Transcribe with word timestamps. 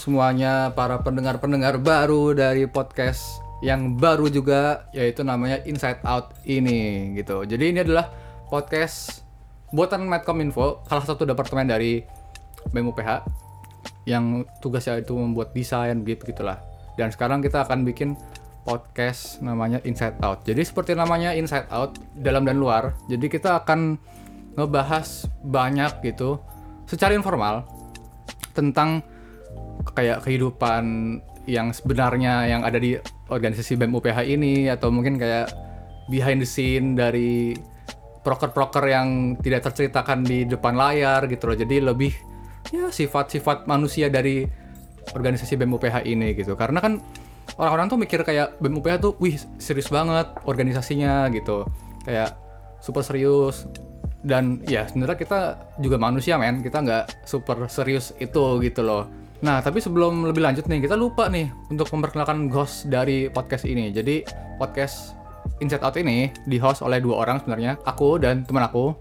semuanya 0.00 0.72
para 0.72 0.96
pendengar-pendengar 1.04 1.76
baru 1.76 2.32
dari 2.32 2.64
podcast 2.64 3.44
yang 3.60 4.00
baru 4.00 4.32
juga 4.32 4.88
yaitu 4.96 5.20
namanya 5.20 5.60
Inside 5.68 6.00
Out 6.08 6.40
ini 6.48 7.12
gitu. 7.20 7.44
Jadi 7.44 7.68
ini 7.68 7.84
adalah 7.84 8.08
podcast 8.48 9.20
buatan 9.68 10.08
Medcominfo, 10.08 10.80
salah 10.88 11.04
satu 11.04 11.28
departemen 11.28 11.68
dari 11.68 12.00
BEM 12.72 12.88
UPH 12.88 13.28
yang 14.08 14.48
tugasnya 14.64 15.04
itu 15.04 15.12
membuat 15.12 15.52
desain 15.52 16.00
gitu 16.08 16.32
gitulah. 16.32 16.64
Dan 16.96 17.12
sekarang 17.12 17.44
kita 17.44 17.68
akan 17.68 17.84
bikin 17.84 18.16
podcast 18.64 19.44
namanya 19.44 19.84
Inside 19.84 20.16
Out. 20.24 20.48
Jadi 20.48 20.64
seperti 20.64 20.96
namanya 20.96 21.36
Inside 21.36 21.68
Out, 21.68 22.00
dalam 22.16 22.48
dan 22.48 22.56
luar. 22.56 22.96
Jadi 23.12 23.28
kita 23.28 23.60
akan 23.60 24.00
ngebahas 24.56 25.28
banyak 25.44 26.00
gitu 26.08 26.40
secara 26.88 27.12
informal 27.12 27.68
tentang 28.56 29.04
kayak 29.94 30.24
kehidupan 30.24 30.84
yang 31.48 31.72
sebenarnya 31.74 32.46
yang 32.46 32.62
ada 32.62 32.76
di 32.76 32.94
organisasi 33.32 33.80
BEM 33.80 33.96
UPH 33.96 34.18
ini 34.28 34.68
atau 34.68 34.92
mungkin 34.92 35.16
kayak 35.16 35.50
behind 36.12 36.42
the 36.42 36.48
scene 36.48 36.94
dari 36.94 37.56
proker-proker 38.20 38.84
yang 38.84 39.38
tidak 39.40 39.64
terceritakan 39.70 40.22
di 40.26 40.44
depan 40.44 40.76
layar 40.76 41.24
gitu 41.26 41.50
loh. 41.50 41.56
Jadi 41.56 41.76
lebih 41.80 42.12
ya 42.70 42.92
sifat-sifat 42.92 43.64
manusia 43.64 44.12
dari 44.12 44.44
organisasi 45.16 45.56
BEM 45.56 45.72
UPH 45.74 45.96
ini 46.04 46.36
gitu. 46.36 46.54
Karena 46.54 46.78
kan 46.84 47.00
orang-orang 47.56 47.86
tuh 47.88 47.98
mikir 47.98 48.20
kayak 48.22 48.60
BEM 48.60 48.78
UPH 48.78 48.94
tuh 49.00 49.12
wih 49.18 49.40
serius 49.56 49.88
banget 49.88 50.28
organisasinya 50.44 51.32
gitu. 51.32 51.64
Kayak 52.04 52.36
super 52.84 53.00
serius 53.00 53.64
dan 54.20 54.60
ya 54.68 54.84
sebenarnya 54.84 55.16
kita 55.16 55.40
juga 55.80 55.96
manusia 55.96 56.36
men 56.36 56.60
kita 56.60 56.84
nggak 56.84 57.24
super 57.24 57.56
serius 57.72 58.12
itu 58.20 58.60
gitu 58.60 58.84
loh 58.84 59.08
nah 59.40 59.64
tapi 59.64 59.80
sebelum 59.80 60.28
lebih 60.28 60.44
lanjut 60.44 60.68
nih 60.68 60.84
kita 60.84 60.96
lupa 60.96 61.28
nih 61.32 61.48
untuk 61.72 61.88
memperkenalkan 61.96 62.52
host 62.52 62.88
dari 62.92 63.32
podcast 63.32 63.64
ini. 63.64 63.88
Jadi 63.88 64.24
podcast 64.60 65.16
Inside 65.64 65.84
Out 65.84 65.96
ini 65.96 66.28
di 66.44 66.60
host 66.60 66.84
oleh 66.84 67.00
dua 67.00 67.24
orang 67.24 67.40
sebenarnya 67.40 67.80
aku 67.88 68.20
dan 68.20 68.44
teman 68.44 68.68
aku. 68.68 68.92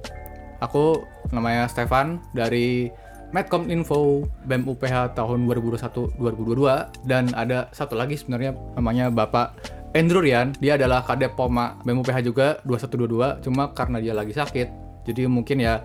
Aku 0.60 1.04
namanya 1.32 1.68
Stefan 1.72 2.20
dari 2.36 2.92
Medcom 3.32 3.70
Info 3.70 4.28
BEM 4.48 4.68
UPH 4.68 5.16
tahun 5.16 5.48
2021-2022 5.48 7.08
dan 7.08 7.32
ada 7.38 7.70
satu 7.72 7.96
lagi 7.96 8.18
sebenarnya 8.18 8.58
namanya 8.76 9.08
Bapak 9.14 9.56
Andrew 9.96 10.20
Rian. 10.20 10.56
Dia 10.60 10.76
adalah 10.76 11.04
kadep 11.04 11.36
Poma 11.36 11.80
BEM 11.84 12.04
UPH 12.04 12.18
juga 12.26 12.60
2122 12.68 13.46
cuma 13.46 13.72
karena 13.72 14.04
dia 14.04 14.12
lagi 14.16 14.36
sakit 14.36 14.90
jadi 15.10 15.26
mungkin 15.26 15.64
ya 15.64 15.82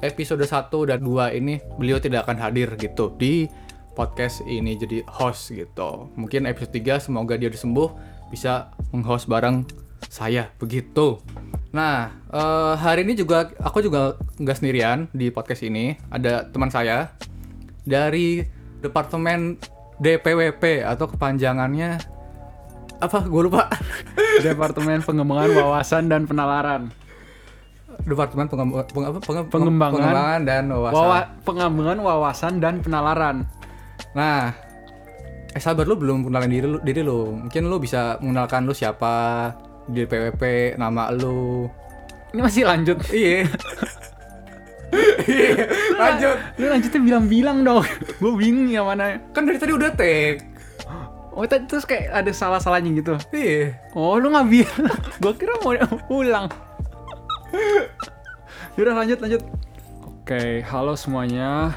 episode 0.00 0.40
1 0.40 0.72
dan 0.88 1.00
2 1.04 1.36
ini 1.36 1.60
beliau 1.76 2.00
tidak 2.00 2.28
akan 2.28 2.40
hadir 2.40 2.72
gitu. 2.80 3.12
Di 3.16 3.48
podcast 3.94 4.42
ini 4.44 4.74
jadi 4.74 5.06
host 5.06 5.54
gitu. 5.54 6.10
Mungkin 6.18 6.50
episode 6.50 6.74
3 6.74 7.06
semoga 7.08 7.38
dia 7.38 7.48
disembuh 7.48 7.94
bisa 8.28 8.74
menghost 8.90 9.30
bareng 9.30 9.64
saya 10.10 10.50
begitu. 10.58 11.22
Nah, 11.74 12.10
uh, 12.30 12.74
hari 12.78 13.02
ini 13.02 13.18
juga 13.18 13.50
aku 13.58 13.82
juga 13.82 14.18
nggak 14.38 14.56
sendirian 14.58 15.06
di 15.14 15.30
podcast 15.30 15.62
ini. 15.62 15.98
Ada 16.10 16.50
teman 16.50 16.70
saya 16.70 17.14
dari 17.86 18.42
Departemen 18.84 19.56
DPWP 19.98 20.84
atau 20.84 21.08
kepanjangannya 21.08 21.98
apa? 23.00 23.18
Gue 23.26 23.48
lupa. 23.48 23.70
Departemen 24.46 25.00
Pengembangan 25.02 25.50
Wawasan 25.54 26.10
dan 26.10 26.26
Penalaran. 26.26 26.90
Departemen 28.04 28.46
Pengem 28.50 28.68
peng 28.74 29.04
apa? 29.06 29.18
Penge 29.22 29.42
pengembangan, 29.48 29.94
pengembangan 29.96 30.40
dan 30.44 30.64
wawasan. 30.68 30.94
Wawa 30.98 31.18
pengembangan 31.46 31.98
wawasan 32.02 32.52
dan 32.60 32.74
penalaran. 32.82 33.36
Nah, 34.14 34.54
eh 35.54 35.62
sabar 35.62 35.86
lu 35.86 35.98
belum 35.98 36.30
kenalin 36.30 36.50
diri 36.50 36.66
lu, 36.66 36.78
diri 36.82 37.02
lu. 37.02 37.34
Mungkin 37.46 37.62
lu 37.66 37.76
bisa 37.82 38.18
mengenalkan 38.22 38.66
lu 38.66 38.74
siapa 38.74 39.50
di 39.90 40.06
PWP, 40.06 40.74
nama 40.78 41.10
lu. 41.10 41.66
Ini 42.34 42.40
masih 42.40 42.64
lanjut. 42.66 42.98
Iya. 43.14 43.50
Iya, 45.26 45.66
lanjut. 45.98 46.36
Lu 46.54 46.66
lanjutnya 46.70 47.00
bilang-bilang 47.02 47.66
dong. 47.66 47.82
Gue 48.22 48.32
bingung 48.38 48.70
ya 48.70 48.86
mana. 48.86 49.18
Kan 49.34 49.42
dari 49.42 49.58
tadi 49.58 49.74
udah 49.74 49.90
take. 49.90 50.38
Oh, 51.34 51.42
tadi 51.50 51.66
terus 51.66 51.82
kayak 51.82 52.14
ada 52.14 52.30
salah-salahnya 52.30 52.94
gitu. 53.02 53.18
Iya. 53.34 53.74
Oh, 53.98 54.14
lu 54.22 54.30
nggak 54.30 54.46
bilang. 54.46 54.98
Gue 55.22 55.34
kira 55.34 55.58
mau 55.66 55.74
ulang. 56.14 56.46
Yaudah 58.78 58.94
lanjut 59.02 59.18
lanjut. 59.18 59.42
Oke, 60.06 60.62
halo 60.62 60.94
semuanya. 60.94 61.74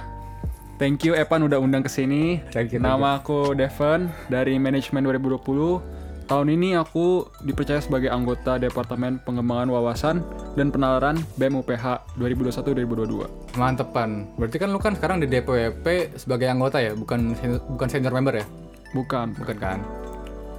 Thank 0.77 1.09
you 1.09 1.17
Evan 1.17 1.49
udah 1.49 1.57
undang 1.57 1.81
ke 1.81 1.89
sini. 1.89 2.37
Nama 2.53 3.17
aku 3.17 3.57
Devon 3.57 4.13
dari 4.29 4.61
manajemen 4.61 5.09
2020. 5.09 6.29
Tahun 6.29 6.47
ini 6.53 6.77
aku 6.77 7.25
dipercaya 7.41 7.81
sebagai 7.81 8.13
anggota 8.13 8.61
Departemen 8.61 9.17
Pengembangan 9.25 9.73
Wawasan 9.73 10.21
dan 10.53 10.69
Penalaran 10.69 11.17
BEM 11.41 11.65
UPH 11.65 12.13
2021-2022. 12.21 13.57
Mantepan. 13.57 14.29
Berarti 14.37 14.57
kan 14.61 14.69
lu 14.69 14.77
kan 14.77 14.93
sekarang 14.93 15.17
di 15.17 15.25
DPWP 15.25 16.13
sebagai 16.13 16.45
anggota 16.45 16.77
ya, 16.77 16.93
bukan 16.93 17.33
bukan 17.73 17.87
senior 17.89 18.13
member 18.13 18.37
ya? 18.37 18.45
Bukan. 18.93 19.33
Bukan 19.33 19.57
kan? 19.57 19.81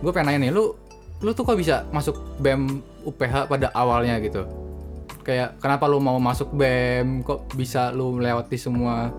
Gue 0.03 0.11
pengen 0.11 0.35
nanya 0.35 0.51
nih, 0.51 0.51
lu 0.51 0.75
lu 1.23 1.31
tuh 1.31 1.47
kok 1.47 1.55
bisa 1.55 1.87
masuk 1.95 2.19
BEM 2.43 2.83
UPH 3.07 3.47
pada 3.47 3.71
awalnya 3.71 4.19
gitu? 4.19 4.51
kayak 5.29 5.61
kenapa 5.61 5.85
lu 5.85 6.01
mau 6.01 6.17
masuk 6.17 6.57
BEM 6.57 7.21
kok 7.21 7.53
bisa 7.53 7.93
lu 7.93 8.17
melewati 8.17 8.57
semua 8.57 9.13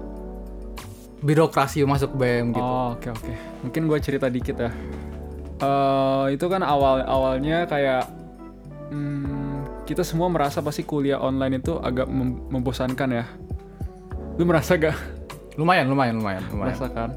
birokrasi 1.20 1.84
masuk 1.84 2.16
BEM 2.16 2.56
gitu 2.56 2.64
oh 2.64 2.96
oke 2.96 3.04
okay, 3.04 3.10
oke 3.12 3.22
okay. 3.24 3.36
mungkin 3.66 3.82
gue 3.92 3.98
cerita 4.00 4.28
dikit 4.32 4.56
ya 4.60 4.72
uh, 5.62 6.26
itu 6.32 6.46
kan 6.48 6.64
awal 6.64 7.04
awalnya 7.04 7.68
kayak 7.68 8.08
hmm, 8.92 9.84
kita 9.84 10.06
semua 10.08 10.32
merasa 10.32 10.64
pasti 10.64 10.88
kuliah 10.88 11.20
online 11.20 11.60
itu 11.60 11.76
agak 11.80 12.08
mem 12.08 12.40
membosankan 12.48 13.10
ya 13.12 13.26
lu 14.40 14.48
merasa 14.48 14.80
gak 14.80 14.96
lumayan 15.60 15.92
lumayan 15.92 16.16
lumayan 16.16 16.44
lumayan 16.48 16.72
merasakan 16.72 17.10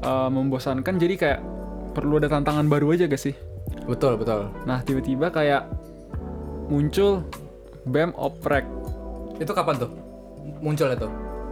uh, 0.00 0.32
membosankan 0.32 0.96
jadi 0.96 1.14
kayak 1.20 1.40
perlu 1.92 2.16
ada 2.16 2.32
tantangan 2.32 2.64
baru 2.72 2.96
aja 2.96 3.04
gak 3.04 3.20
sih 3.20 3.36
betul 3.84 4.16
betul 4.16 4.48
nah 4.64 4.80
tiba-tiba 4.80 5.28
kayak 5.28 5.68
muncul 6.72 7.28
BEM 7.82 8.14
oprek. 8.14 8.62
Itu 9.42 9.50
kapan 9.50 9.74
tuh? 9.82 9.90
Muncul 10.62 10.94
itu? 10.94 11.08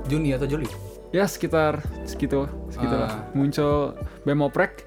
Juni 0.07 0.31
atau 0.33 0.47
Juli? 0.47 0.69
Ya 1.11 1.27
sekitar 1.27 1.83
segitu, 2.07 2.47
segitu 2.71 2.95
uh. 2.95 3.03
lah. 3.07 3.11
Ah. 3.11 3.21
Muncul 3.35 3.99
BEM 4.23 4.41
oprek. 4.47 4.87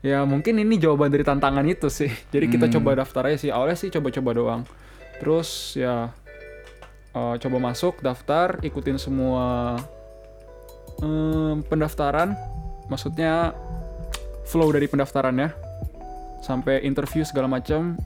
Ya 0.00 0.22
mungkin 0.24 0.56
ini 0.56 0.80
jawaban 0.80 1.12
dari 1.12 1.26
tantangan 1.26 1.64
itu 1.68 1.92
sih. 1.92 2.08
Jadi 2.32 2.46
kita 2.48 2.66
hmm. 2.68 2.74
coba 2.80 3.04
daftar 3.04 3.28
aja 3.28 3.38
sih. 3.38 3.50
Awalnya 3.52 3.76
sih 3.76 3.92
coba-coba 3.92 4.30
doang. 4.32 4.62
Terus 5.20 5.76
ya 5.76 6.14
uh, 7.12 7.34
coba 7.36 7.56
masuk, 7.60 8.00
daftar, 8.00 8.64
ikutin 8.64 8.96
semua 8.96 9.76
um, 11.04 11.60
pendaftaran. 11.68 12.32
Maksudnya 12.88 13.52
flow 14.48 14.72
dari 14.72 14.88
pendaftarannya 14.88 15.52
sampai 16.40 16.80
interview 16.88 17.28
segala 17.28 17.44
macam. 17.44 18.00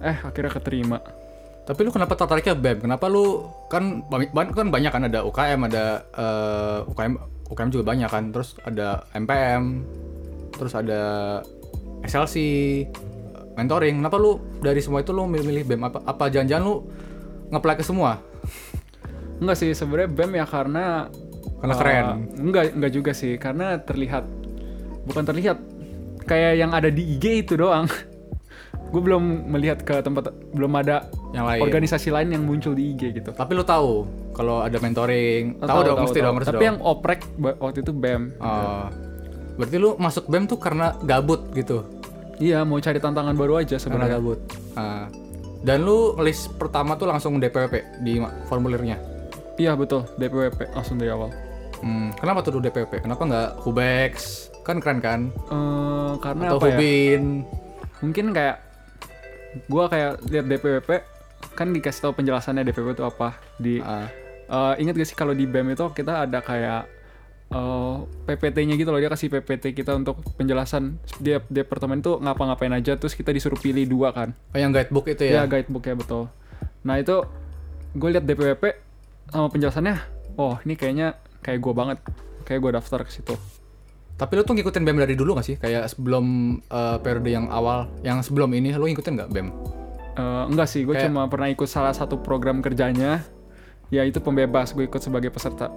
Eh 0.00 0.16
akhirnya 0.24 0.56
keterima. 0.56 1.23
Tapi 1.64 1.80
lu 1.80 1.90
kenapa 1.90 2.12
tertariknya 2.12 2.52
BEM? 2.52 2.84
Kenapa 2.84 3.08
lu 3.08 3.48
kan 3.72 4.04
kan 4.52 4.68
banyak 4.68 4.92
kan 4.92 5.02
ada 5.08 5.24
UKM, 5.24 5.60
ada 5.72 6.04
uh, 6.12 6.84
eh, 6.84 6.92
UKM 6.92 7.12
UKM 7.48 7.70
juga 7.72 7.84
banyak 7.88 8.10
kan. 8.12 8.24
Terus 8.36 8.60
ada 8.60 9.08
MPM, 9.16 9.80
terus 10.52 10.76
ada 10.76 11.02
SLC, 12.04 12.36
mentoring. 13.56 14.04
Kenapa 14.04 14.20
lu 14.20 14.44
dari 14.60 14.84
semua 14.84 15.00
itu 15.00 15.16
lu 15.16 15.24
milih-milih 15.24 15.64
BEM? 15.64 15.82
Apa 15.88 15.98
apa 16.04 16.24
jangan-jangan 16.28 16.64
lu 16.68 16.74
ngeplay 17.48 17.76
ke 17.80 17.84
semua? 17.84 18.20
Enggak 19.40 19.56
sih, 19.64 19.72
sebenarnya 19.72 20.12
BEM 20.12 20.32
ya 20.36 20.44
karena 20.44 20.84
karena 21.64 21.74
uh, 21.74 21.80
keren. 21.80 22.06
Enggak, 22.44 22.64
enggak 22.76 22.92
juga 22.92 23.12
sih, 23.16 23.40
karena 23.40 23.80
terlihat 23.80 24.28
bukan 25.08 25.24
terlihat 25.24 25.56
kayak 26.28 26.60
yang 26.60 26.76
ada 26.76 26.92
di 26.92 27.16
IG 27.16 27.48
itu 27.48 27.56
doang. 27.56 27.88
gue 28.92 29.02
belum 29.02 29.50
melihat 29.50 29.82
ke 29.82 30.04
tempat 30.06 30.30
belum 30.54 30.70
ada 30.78 31.10
yang 31.34 31.46
lain. 31.50 31.62
organisasi 31.66 32.08
lain 32.14 32.28
yang 32.30 32.42
muncul 32.46 32.72
di 32.72 32.94
IG 32.94 33.18
gitu. 33.18 33.30
Tapi 33.34 33.52
lu 33.58 33.66
tahu 33.66 34.06
kalau 34.30 34.62
ada 34.62 34.78
mentoring, 34.78 35.58
tahu, 35.58 35.66
tahu 35.66 35.80
dong 35.82 35.96
tahu, 35.98 36.04
mesti 36.06 36.18
tahu. 36.18 36.26
dong. 36.26 36.36
Tapi 36.38 36.54
dong. 36.54 36.62
yang 36.62 36.78
oprek 36.80 37.20
waktu 37.58 37.78
itu 37.82 37.92
BEM. 37.92 38.22
Oh. 38.38 38.86
Berarti 39.58 39.76
lu 39.78 39.90
masuk 39.98 40.24
BEM 40.30 40.44
tuh 40.46 40.58
karena 40.62 40.94
gabut 41.02 41.50
gitu. 41.58 41.82
Iya, 42.38 42.66
mau 42.66 42.78
cari 42.78 42.98
tantangan 42.98 43.34
baru 43.34 43.62
aja 43.62 43.78
sebenarnya. 43.78 44.18
gabut. 44.18 44.38
Uh. 44.74 45.06
Dan 45.64 45.82
lu 45.82 46.14
list 46.20 46.54
pertama 46.60 46.94
tuh 46.94 47.08
langsung 47.10 47.40
DPWP 47.42 48.04
di 48.04 48.20
formulirnya. 48.46 49.00
Iya 49.54 49.78
betul, 49.78 50.04
DPWP 50.18 50.74
langsung 50.74 50.98
dari 50.98 51.14
awal. 51.14 51.30
Hmm, 51.78 52.10
kenapa 52.18 52.42
tuh 52.42 52.58
DPWP? 52.58 53.06
Kenapa 53.06 53.22
nggak 53.22 53.50
Hubex? 53.62 54.12
Kan 54.66 54.82
keren 54.82 54.98
kan? 54.98 55.20
Uh, 55.48 56.18
karena 56.18 56.52
Atau 56.52 56.58
apa 56.58 56.66
ya? 56.68 56.76
Hubin. 56.76 57.22
Ya? 57.22 57.48
Mungkin 58.02 58.26
kayak 58.34 58.56
gue 59.70 59.84
kayak 59.86 60.12
lihat 60.26 60.44
DPWP 60.50 60.90
kan 61.54 61.70
dikasih 61.70 62.10
tahu 62.10 62.12
penjelasannya 62.18 62.66
DPWP 62.66 62.98
itu 62.98 63.04
apa 63.06 63.38
di 63.56 63.78
uh. 63.80 64.06
Uh, 64.44 64.74
ingat 64.76 65.00
gak 65.00 65.08
sih 65.08 65.16
kalau 65.16 65.32
di 65.32 65.48
BEM 65.48 65.72
itu 65.72 65.88
kita 65.96 66.28
ada 66.28 66.44
kayak 66.44 66.84
eh, 67.48 67.96
PPT-nya 68.28 68.76
gitu 68.76 68.92
loh 68.92 69.00
dia 69.00 69.08
kasih 69.08 69.32
PPT 69.32 69.72
kita 69.72 69.96
untuk 69.96 70.20
penjelasan 70.36 71.00
dia 71.16 71.40
departemen 71.48 72.04
tuh 72.04 72.20
ngapa-ngapain 72.20 72.72
aja 72.76 72.92
terus 73.00 73.16
kita 73.16 73.32
disuruh 73.32 73.56
pilih 73.56 73.88
dua 73.88 74.12
kan 74.12 74.36
Oh, 74.52 74.60
yang 74.60 74.68
guidebook 74.68 75.08
itu 75.08 75.24
ya 75.24 75.44
ya? 75.44 75.48
guidebook 75.48 75.84
ya 75.88 75.96
betul 75.96 76.28
nah 76.84 77.00
itu 77.00 77.24
gue 77.96 78.08
liat 78.10 78.24
DPWP 78.28 78.64
sama 79.32 79.48
penjelasannya 79.48 79.96
oh 80.36 80.60
ini 80.68 80.74
kayaknya 80.76 81.16
kayak 81.40 81.64
gue 81.64 81.72
banget 81.72 81.98
kayak 82.44 82.60
gue 82.60 82.70
daftar 82.76 83.00
ke 83.00 83.12
situ 83.16 83.36
Tapi 84.14 84.30
lu 84.38 84.46
tuh 84.46 84.54
ngikutin 84.54 84.86
BEM 84.86 84.98
dari 85.02 85.18
dulu 85.18 85.34
gak 85.34 85.42
sih? 85.42 85.56
Kayak 85.58 85.90
sebelum 85.90 86.56
eh, 86.70 86.96
periode 87.02 87.34
yang 87.34 87.50
awal, 87.50 87.90
yang 88.06 88.22
sebelum 88.22 88.46
ini 88.54 88.70
lu 88.70 88.86
ngikutin 88.86 89.10
nggak 89.18 89.30
BEM? 89.34 89.50
Eh, 90.14 90.44
enggak 90.46 90.68
sih 90.68 90.82
gue 90.82 90.94
Kayak- 90.94 91.10
cuma 91.10 91.26
pernah 91.26 91.48
ikut 91.48 91.66
salah 91.66 91.90
satu 91.90 92.16
program 92.16 92.58
kerjanya 92.58 93.26
ya 93.88 94.02
itu 94.02 94.18
pembebas 94.18 94.70
gue 94.70 94.84
ikut 94.84 94.98
sebagai 94.98 95.28
peserta 95.28 95.68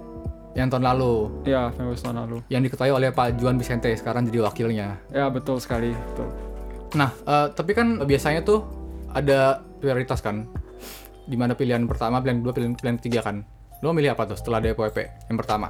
Yang 0.54 0.74
tahun 0.74 0.84
lalu, 0.86 1.14
ya 1.44 1.70
pembebas 1.70 2.00
tahun 2.00 2.16
lalu 2.18 2.36
yang 2.46 2.62
diketahui 2.62 2.90
oleh 2.92 3.10
Pak 3.10 3.34
Juan 3.36 3.54
Vicente, 3.54 3.90
sekarang 3.92 4.26
jadi 4.26 4.42
wakilnya. 4.42 4.98
ya 5.08 5.26
betul 5.28 5.58
sekali 5.58 5.90
betul 5.92 6.30
Nah, 6.90 7.12
eh, 7.12 7.46
tapi 7.50 7.72
kan 7.72 8.00
biasanya 8.00 8.40
tuh 8.40 8.64
ada 9.10 9.58
prioritas 9.76 10.18
kan? 10.18 10.48
Di 11.22 11.36
mana 11.36 11.52
pilihan 11.52 11.84
pertama, 11.84 12.16
pilihan 12.18 12.40
kedua, 12.40 12.52
pilihan, 12.52 12.72
pilihan 12.74 12.96
ketiga 12.96 13.20
kan? 13.20 13.44
Lu 13.78 13.92
milih 13.92 14.10
apa 14.10 14.24
tuh 14.24 14.34
setelah 14.34 14.58
DPWP 14.58 14.98
yang 15.28 15.36
pertama? 15.36 15.68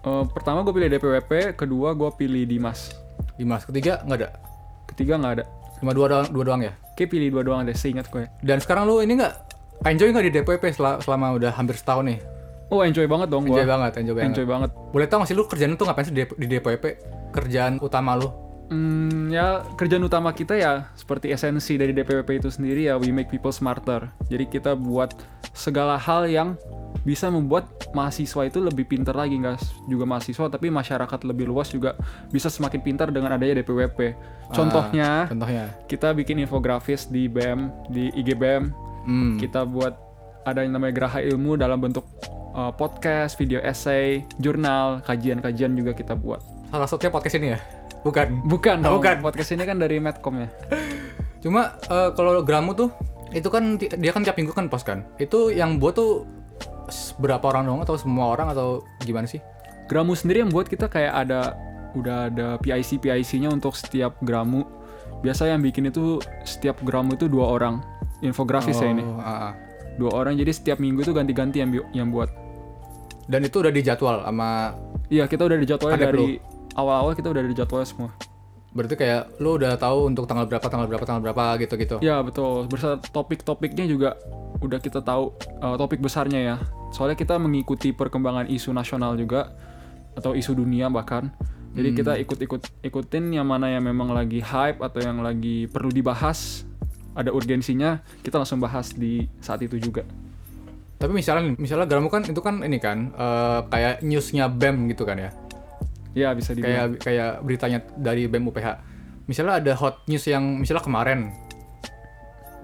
Eh, 0.00 0.24
pertama 0.26 0.62
gue 0.62 0.72
pilih 0.72 0.88
DPWP 0.88 1.32
kedua 1.54 1.92
gue 1.92 2.08
pilih 2.14 2.46
Dimas 2.46 2.94
Dimas, 3.34 3.62
ketiga 3.62 4.00
nggak 4.00 4.18
ada? 4.18 4.30
ketiga 4.86 5.14
nggak 5.16 5.34
ada 5.34 5.44
Cuma 5.76 5.92
dua 5.92 6.06
doang, 6.08 6.28
dua 6.28 6.44
doang 6.44 6.62
ya? 6.62 6.72
Kayak 7.00 7.08
pilih 7.08 7.32
dua 7.32 7.42
doang 7.42 7.64
deh 7.64 7.72
seingat 7.72 8.06
gue 8.06 8.28
Dan 8.44 8.60
sekarang 8.60 8.84
lu 8.84 9.00
ini 9.00 9.16
nggak 9.16 9.32
enjoy 9.82 10.12
nggak 10.12 10.24
di 10.28 10.32
DPWP 10.36 10.64
selama, 10.76 11.00
selama 11.00 11.26
udah 11.34 11.50
hampir 11.50 11.72
setahun 11.74 12.04
nih? 12.04 12.18
oh 12.68 12.84
enjoy 12.84 13.08
banget 13.08 13.32
dong 13.32 13.48
Enjoy 13.48 13.64
banget, 13.64 13.92
enjoy 13.96 14.14
banget. 14.14 14.28
enjoy 14.30 14.46
banget 14.46 14.70
Boleh 14.92 15.06
tau 15.08 15.16
nggak 15.18 15.28
sih 15.28 15.34
lu 15.34 15.48
kerjaan 15.48 15.74
tuh 15.74 15.88
ngapain 15.88 16.04
sih 16.04 16.12
di, 16.12 16.22
DPWP? 16.46 16.84
Kerjaan 17.32 17.80
utama 17.80 18.14
lu? 18.14 18.28
Hmm, 18.70 19.34
ya 19.34 19.66
kerjaan 19.74 20.06
utama 20.06 20.30
kita 20.30 20.54
ya 20.54 20.86
seperti 20.94 21.34
esensi 21.34 21.74
dari 21.74 21.90
DPWP 21.90 22.38
itu 22.38 22.54
sendiri 22.54 22.86
ya 22.86 22.94
we 22.94 23.10
make 23.10 23.26
people 23.26 23.50
smarter. 23.50 24.06
Jadi 24.30 24.46
kita 24.46 24.78
buat 24.78 25.10
segala 25.50 25.98
hal 25.98 26.30
yang 26.30 26.54
bisa 27.02 27.26
membuat 27.26 27.66
mahasiswa 27.90 28.46
itu 28.46 28.62
lebih 28.62 28.86
pintar 28.86 29.18
lagi 29.18 29.34
nggak 29.34 29.58
juga 29.90 30.04
mahasiswa 30.06 30.46
tapi 30.46 30.70
masyarakat 30.70 31.20
lebih 31.26 31.50
luas 31.50 31.74
juga 31.74 31.98
bisa 32.30 32.46
semakin 32.46 32.78
pintar 32.78 33.10
dengan 33.10 33.34
adanya 33.34 33.58
DPWP. 33.58 34.14
Contohnya 34.54 35.26
Contohnya? 35.26 35.66
kita 35.90 36.14
bikin 36.14 36.38
infografis 36.38 37.10
di 37.10 37.26
BEM 37.26 37.70
di 37.90 38.14
IGBM 38.14 38.70
Hmm. 39.00 39.40
kita 39.40 39.64
buat 39.64 39.96
ada 40.44 40.60
yang 40.60 40.76
namanya 40.76 40.92
geraha 40.92 41.24
ilmu 41.24 41.56
dalam 41.56 41.80
bentuk 41.80 42.04
uh, 42.52 42.68
podcast, 42.68 43.40
video 43.40 43.56
essay, 43.64 44.28
jurnal, 44.36 45.00
kajian-kajian 45.08 45.72
juga 45.72 45.96
kita 45.96 46.12
buat. 46.12 46.44
Salah 46.68 46.84
satunya 46.84 47.08
podcast 47.08 47.40
ini 47.40 47.48
ya? 47.56 47.79
Bukan. 48.00 48.26
Bukan 48.48 48.76
Oh, 48.80 48.84
dong, 48.84 48.94
bukan. 49.00 49.16
podcast 49.20 49.52
ini 49.52 49.64
kan 49.68 49.76
dari 49.76 50.00
Medcom 50.00 50.40
ya. 50.40 50.48
Cuma 51.44 51.76
eh, 51.76 52.10
kalau 52.16 52.40
Gramu 52.44 52.72
tuh 52.72 52.88
itu 53.30 53.46
kan 53.46 53.78
dia 53.78 54.10
kan 54.10 54.26
tiap 54.26 54.36
minggu 54.36 54.52
kan 54.52 54.66
post 54.68 54.88
kan. 54.88 55.04
Itu 55.16 55.52
yang 55.52 55.78
buat 55.78 55.96
tuh 55.96 56.26
berapa 57.22 57.44
orang 57.46 57.68
dong 57.68 57.80
atau 57.84 57.94
semua 57.94 58.34
orang 58.34 58.50
atau 58.50 58.82
gimana 59.04 59.28
sih? 59.28 59.38
Gramu 59.86 60.14
sendiri 60.14 60.42
yang 60.46 60.50
buat 60.50 60.66
kita 60.66 60.86
kayak 60.86 61.14
ada 61.26 61.54
udah 61.94 62.30
ada 62.30 62.48
PIC 62.62 63.02
PIC-nya 63.02 63.50
untuk 63.50 63.74
setiap 63.74 64.14
Gramu. 64.22 64.62
Biasa 65.20 65.50
yang 65.50 65.60
bikin 65.60 65.90
itu 65.90 66.18
setiap 66.46 66.80
Gramu 66.80 67.14
itu 67.14 67.28
dua 67.28 67.52
orang 67.52 67.82
infografis 68.24 68.78
ya 68.80 68.88
ini. 68.88 69.04
Oh, 69.04 69.20
ah, 69.20 69.50
ah. 69.50 69.52
Dua 69.98 70.16
orang 70.16 70.38
jadi 70.38 70.48
setiap 70.54 70.78
minggu 70.80 71.04
itu 71.04 71.12
ganti-ganti 71.12 71.60
yang 71.60 71.70
yang 71.92 72.08
buat. 72.08 72.30
Dan 73.30 73.46
itu 73.46 73.62
udah 73.62 73.70
dijadwal 73.70 74.26
sama 74.26 74.74
Iya, 75.10 75.26
kita 75.26 75.42
udah 75.42 75.58
dijadwalnya 75.58 75.98
Ada 75.98 76.08
dari 76.14 76.38
awal-awal 76.74 77.12
kita 77.16 77.30
udah 77.30 77.42
dijadwalnya 77.46 77.88
semua. 77.88 78.10
berarti 78.70 78.94
kayak 78.94 79.42
lu 79.42 79.58
udah 79.58 79.74
tahu 79.74 80.06
untuk 80.06 80.30
tanggal 80.30 80.46
berapa 80.46 80.62
tanggal 80.62 80.86
berapa 80.86 81.02
tanggal 81.02 81.22
berapa 81.26 81.58
gitu-gitu. 81.58 81.98
Ya, 82.06 82.22
betul. 82.22 82.70
Bersama 82.70 83.02
topik-topiknya 83.02 83.82
juga 83.90 84.14
udah 84.62 84.78
kita 84.78 85.02
tahu 85.02 85.34
uh, 85.58 85.74
topik 85.74 85.98
besarnya 85.98 86.38
ya. 86.38 86.56
Soalnya 86.94 87.18
kita 87.18 87.34
mengikuti 87.42 87.90
perkembangan 87.90 88.46
isu 88.46 88.70
nasional 88.70 89.18
juga 89.18 89.50
atau 90.14 90.38
isu 90.38 90.54
dunia 90.54 90.86
bahkan. 90.86 91.34
Jadi 91.70 91.88
kita 91.94 92.18
ikut-ikut 92.18 92.82
ikutin 92.82 93.30
yang 93.30 93.46
mana 93.46 93.70
yang 93.70 93.86
memang 93.86 94.10
lagi 94.10 94.42
hype 94.42 94.82
atau 94.82 94.98
yang 94.98 95.22
lagi 95.22 95.70
perlu 95.70 95.90
dibahas, 95.90 96.66
ada 97.14 97.30
urgensinya, 97.30 98.02
kita 98.26 98.42
langsung 98.42 98.58
bahas 98.58 98.90
di 98.90 99.30
saat 99.38 99.62
itu 99.62 99.78
juga. 99.78 100.02
Tapi 100.98 101.14
misalnya 101.14 101.54
misalnya 101.56 101.86
Gramu 101.86 102.10
kan 102.10 102.26
itu 102.26 102.42
kan 102.42 102.66
ini 102.66 102.78
kan 102.82 103.14
eh, 103.14 103.60
kayak 103.70 104.02
newsnya 104.02 104.50
BEM 104.50 104.90
gitu 104.90 105.06
kan 105.06 105.16
ya. 105.18 105.30
Ya, 106.12 106.34
bisa 106.34 106.54
dibilang. 106.54 106.98
Kayak 106.98 107.02
kayak 107.02 107.32
beritanya 107.46 107.78
dari 107.94 108.26
BEM 108.26 108.50
UPH. 108.50 108.68
Misalnya 109.30 109.62
ada 109.62 109.72
hot 109.78 110.02
news 110.10 110.26
yang 110.26 110.58
misalnya 110.58 110.82
kemarin 110.82 111.30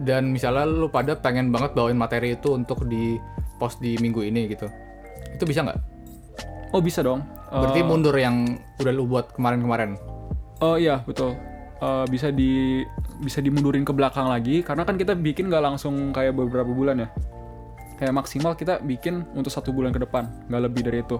dan 0.02 0.28
misalnya 0.28 0.68
lu 0.68 0.92
pada 0.92 1.16
pengen 1.16 1.48
banget 1.48 1.72
bawain 1.72 1.96
materi 1.96 2.36
itu 2.36 2.52
untuk 2.52 2.84
di 2.84 3.16
post 3.56 3.80
di 3.80 3.96
minggu 3.96 4.20
ini 4.20 4.50
gitu. 4.50 4.68
Itu 5.32 5.48
bisa 5.48 5.64
nggak? 5.64 5.78
Oh, 6.74 6.82
bisa 6.82 7.00
dong. 7.00 7.24
Uh, 7.48 7.62
Berarti 7.64 7.80
mundur 7.86 8.12
yang 8.18 8.58
udah 8.82 8.92
lu 8.92 9.06
buat 9.06 9.32
kemarin-kemarin. 9.32 9.96
Oh 10.60 10.76
iya 10.76 11.00
betul. 11.06 11.38
Eh, 11.76 12.04
bisa 12.08 12.32
di 12.32 12.80
bisa 13.20 13.44
dimundurin 13.44 13.84
ke 13.84 13.92
belakang 13.92 14.28
lagi 14.32 14.64
karena 14.64 14.84
kan 14.88 14.96
kita 14.96 15.12
bikin 15.12 15.52
nggak 15.52 15.64
langsung 15.64 16.12
kayak 16.12 16.32
beberapa 16.32 16.68
bulan 16.68 17.04
ya. 17.04 17.08
Kayak 17.96 18.24
maksimal 18.24 18.56
kita 18.56 18.80
bikin 18.84 19.24
untuk 19.32 19.48
satu 19.48 19.72
bulan 19.72 19.92
ke 19.92 20.00
depan, 20.00 20.28
nggak 20.48 20.62
lebih 20.68 20.82
dari 20.84 21.00
itu. 21.00 21.16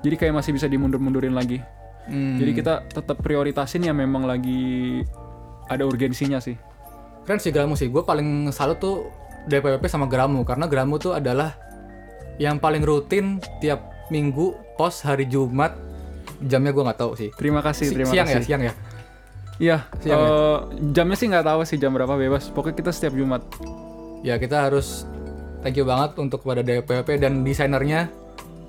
Jadi 0.00 0.14
kayak 0.16 0.34
masih 0.34 0.52
bisa 0.52 0.66
dimundur-mundurin 0.66 1.32
lagi. 1.32 1.60
Hmm. 2.08 2.40
Jadi 2.40 2.52
kita 2.56 2.86
tetap 2.86 3.20
prioritasin 3.20 3.84
yang 3.84 3.94
memang 3.94 4.24
lagi 4.24 5.00
ada 5.68 5.84
urgensinya 5.84 6.40
sih. 6.40 6.56
Keren 7.22 7.38
sih 7.38 7.52
Gramu 7.52 7.76
sih. 7.76 7.86
Gue 7.86 8.02
paling 8.02 8.48
salut 8.50 8.80
tuh 8.80 9.12
DPWP 9.46 9.84
sama 9.86 10.08
Gramu 10.08 10.42
karena 10.42 10.64
Gramu 10.66 10.96
tuh 10.96 11.12
adalah 11.12 11.54
yang 12.40 12.56
paling 12.56 12.80
rutin 12.80 13.38
tiap 13.60 14.08
minggu 14.08 14.56
post 14.74 15.04
hari 15.04 15.28
Jumat. 15.28 15.76
Jamnya 16.40 16.72
gue 16.72 16.82
nggak 16.82 16.98
tahu 16.98 17.12
sih. 17.14 17.28
Terima 17.36 17.60
kasih, 17.60 17.86
Si- 17.86 17.94
terima 17.94 18.10
siang 18.10 18.24
kasih. 18.26 18.40
ya, 18.40 18.46
siang 18.48 18.62
ya. 18.64 18.74
Iya, 19.60 19.78
Siang 20.00 20.16
ya? 20.16 20.24
eh, 20.24 20.58
jamnya 20.90 21.16
sih 21.20 21.28
nggak 21.28 21.44
tahu 21.44 21.60
sih 21.68 21.76
jam 21.76 21.92
berapa 21.92 22.16
bebas. 22.16 22.48
Pokoknya 22.48 22.80
kita 22.80 22.90
setiap 22.96 23.12
Jumat. 23.12 23.44
Ya 24.24 24.40
kita 24.40 24.64
harus 24.64 25.04
thank 25.60 25.76
you 25.76 25.84
banget 25.84 26.16
untuk 26.16 26.40
kepada 26.40 26.64
DPWP 26.64 27.20
dan 27.20 27.44
desainernya 27.44 28.08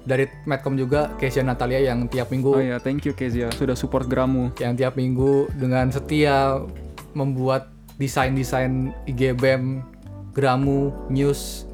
dari 0.01 0.25
Medcom 0.43 0.73
juga 0.73 1.13
Kesia 1.15 1.41
Natalia 1.41 1.79
yang 1.83 2.05
tiap 2.05 2.29
minggu 2.29 2.51
Oh 2.51 2.59
iya, 2.59 2.77
thank 2.77 3.03
you 3.03 3.13
Kezia 3.13 3.49
sudah 3.51 3.73
support 3.73 4.05
Gramu. 4.05 4.49
yang 4.57 4.73
tiap 4.73 4.95
minggu 4.95 5.49
dengan 5.53 5.89
setia 5.89 6.57
membuat 7.11 7.69
desain-desain 7.95 8.95
IGBM, 9.05 9.83
Gramu, 10.31 10.89
News. 11.07 11.69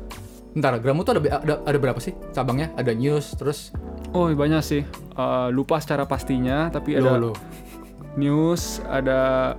Bentar, 0.51 0.75
Gramu 0.77 1.01
tuh 1.01 1.15
ada, 1.15 1.39
ada 1.39 1.53
ada 1.61 1.77
berapa 1.77 1.97
sih 1.97 2.11
cabangnya? 2.31 2.73
Ada 2.73 2.91
News, 2.91 3.31
terus 3.33 3.71
Oh 4.09 4.27
banyak 4.27 4.59
sih. 4.59 4.81
Eh, 5.13 5.47
lupa 5.49 5.77
secara 5.77 6.03
pastinya, 6.03 6.67
tapi 6.67 6.95
ada 6.95 7.15
Loh, 7.15 7.31
loh. 7.31 7.35
news, 8.15 8.81
ada 8.83 9.53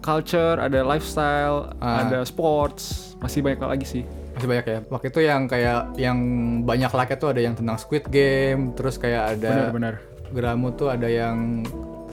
culture, 0.00 0.58
ada 0.58 0.82
lifestyle, 0.82 1.70
Ah. 1.78 2.02
ada 2.02 2.18
sports, 2.22 3.14
masih 3.18 3.40
banyak 3.40 3.60
lagi 3.60 3.86
sih. 3.86 4.02
Masih 4.34 4.48
banyak 4.50 4.66
ya. 4.66 4.78
Waktu 4.90 5.06
itu 5.14 5.20
yang 5.22 5.42
kayak 5.46 5.80
yang 5.96 6.18
banyak 6.66 6.90
like 6.90 7.14
tuh 7.16 7.30
ada 7.30 7.40
yang 7.40 7.54
tentang 7.54 7.78
Squid 7.78 8.10
Game, 8.10 8.74
terus 8.74 8.98
kayak 8.98 9.38
ada 9.38 9.70
Benar-benar. 9.70 9.94
Gramu 10.34 10.74
tuh 10.74 10.90
ada 10.90 11.06
yang 11.06 11.62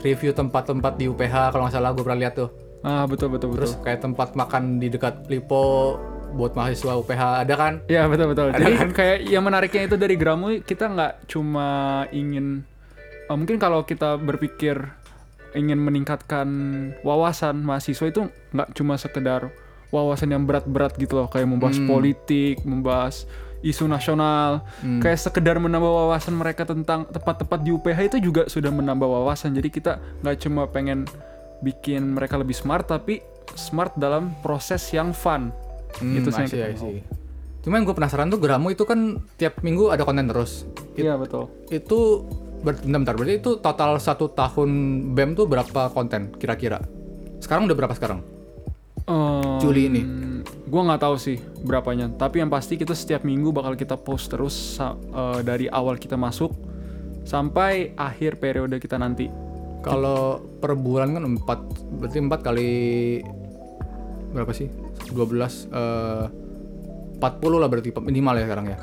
review 0.02 0.30
tempat-tempat 0.34 0.98
di 0.98 1.10
UPH 1.10 1.54
kalau 1.54 1.66
nggak 1.66 1.74
salah 1.74 1.90
gue 1.94 2.02
pernah 2.02 2.20
lihat 2.22 2.34
tuh. 2.38 2.50
Ah 2.82 3.06
betul 3.06 3.30
betul 3.30 3.54
betul. 3.54 3.66
Terus 3.66 3.74
kayak 3.82 4.00
tempat 4.02 4.34
makan 4.34 4.82
di 4.82 4.90
dekat 4.90 5.26
Lipo 5.30 5.96
buat 6.34 6.56
mahasiswa 6.56 6.98
UPH 6.98 7.46
ada 7.46 7.54
kan? 7.54 7.72
Ya 7.86 8.08
betul 8.10 8.34
betul. 8.34 8.50
Ada 8.50 8.58
Jadi 8.58 8.72
kan? 8.74 8.88
kayak 8.90 9.18
yang 9.28 9.44
menariknya 9.46 9.82
itu 9.86 9.96
dari 9.98 10.14
Gramu 10.18 10.46
kita 10.62 10.90
nggak 10.90 11.12
cuma 11.30 11.68
ingin 12.10 12.66
eh, 13.30 13.36
mungkin 13.36 13.58
kalau 13.62 13.86
kita 13.86 14.18
berpikir 14.18 14.80
ingin 15.52 15.78
meningkatkan 15.78 16.48
wawasan 17.04 17.60
mahasiswa 17.60 18.08
itu 18.08 18.32
nggak 18.56 18.72
cuma 18.72 18.96
sekedar 18.96 19.52
wawasan 19.92 20.32
yang 20.32 20.42
berat-berat 20.42 20.96
gitu 20.96 21.14
loh 21.14 21.28
kayak 21.28 21.44
membahas 21.44 21.76
Hmm. 21.76 21.86
politik, 21.86 22.64
membahas 22.64 23.28
isu 23.62 23.86
nasional, 23.86 24.64
Hmm. 24.80 24.98
kayak 24.98 25.20
sekedar 25.20 25.54
menambah 25.54 25.86
wawasan 25.86 26.34
mereka 26.34 26.64
tentang 26.64 27.06
tempat-tempat 27.06 27.60
di 27.60 27.70
UPH 27.70 28.10
itu 28.10 28.18
juga 28.18 28.48
sudah 28.48 28.72
menambah 28.72 29.06
wawasan. 29.06 29.54
Jadi 29.54 29.68
kita 29.70 29.92
nggak 30.18 30.36
cuma 30.40 30.66
pengen 30.66 31.06
bikin 31.60 32.10
mereka 32.10 32.34
lebih 32.34 32.56
smart 32.56 32.90
tapi 32.90 33.22
smart 33.54 33.94
dalam 33.94 34.34
proses 34.40 34.82
yang 34.90 35.14
fun. 35.14 35.54
Hmm, 36.00 36.18
Itu 36.18 36.32
sih 36.32 36.42
yang 36.42 36.50
kita 36.50 36.66
I 36.66 36.74
see. 36.74 36.98
Cuman 37.62 37.86
gue 37.86 37.94
penasaran 37.94 38.26
tuh 38.26 38.42
Gramu 38.42 38.74
itu 38.74 38.82
kan 38.82 39.22
tiap 39.36 39.62
minggu 39.62 39.94
ada 39.94 40.02
konten 40.02 40.26
terus. 40.26 40.66
It- 40.98 41.06
Iya 41.06 41.14
betul. 41.14 41.46
itu 41.70 42.26
bentar, 42.58 42.82
bentar, 42.82 43.14
berarti 43.14 43.34
itu 43.38 43.50
total 43.58 43.98
satu 43.98 44.26
tahun 44.26 44.70
BEM 45.14 45.38
tuh 45.38 45.46
berapa 45.46 45.86
konten 45.90 46.34
kira-kira? 46.34 46.82
Sekarang 47.38 47.70
udah 47.70 47.76
berapa 47.76 47.94
sekarang? 47.94 48.26
Juli 49.58 49.82
ini. 49.90 50.02
Gue 50.66 50.80
nggak 50.82 51.02
tahu 51.02 51.16
sih 51.18 51.38
berapanya. 51.62 52.08
Tapi 52.08 52.40
yang 52.40 52.50
pasti 52.50 52.78
kita 52.78 52.94
setiap 52.96 53.26
minggu 53.26 53.50
bakal 53.52 53.76
kita 53.76 53.98
post 53.98 54.32
terus 54.32 54.78
eh, 54.80 55.40
dari 55.42 55.66
awal 55.68 55.98
kita 55.98 56.16
masuk 56.16 56.54
sampai 57.22 57.94
akhir 57.94 58.38
periode 58.42 58.78
kita 58.78 58.98
nanti. 58.98 59.30
Kalau 59.82 60.38
per 60.62 60.78
bulan 60.78 61.18
kan 61.18 61.26
4 61.26 61.98
berarti 61.98 62.18
4 62.22 62.46
kali 62.46 62.70
berapa 64.30 64.52
sih? 64.54 64.70
12 65.10 65.70
eh 65.74 66.26
40 67.22 67.62
lah 67.62 67.68
berarti 67.70 67.90
minimal 68.02 68.34
ya 68.38 68.44
sekarang 68.46 68.66
ya. 68.70 68.78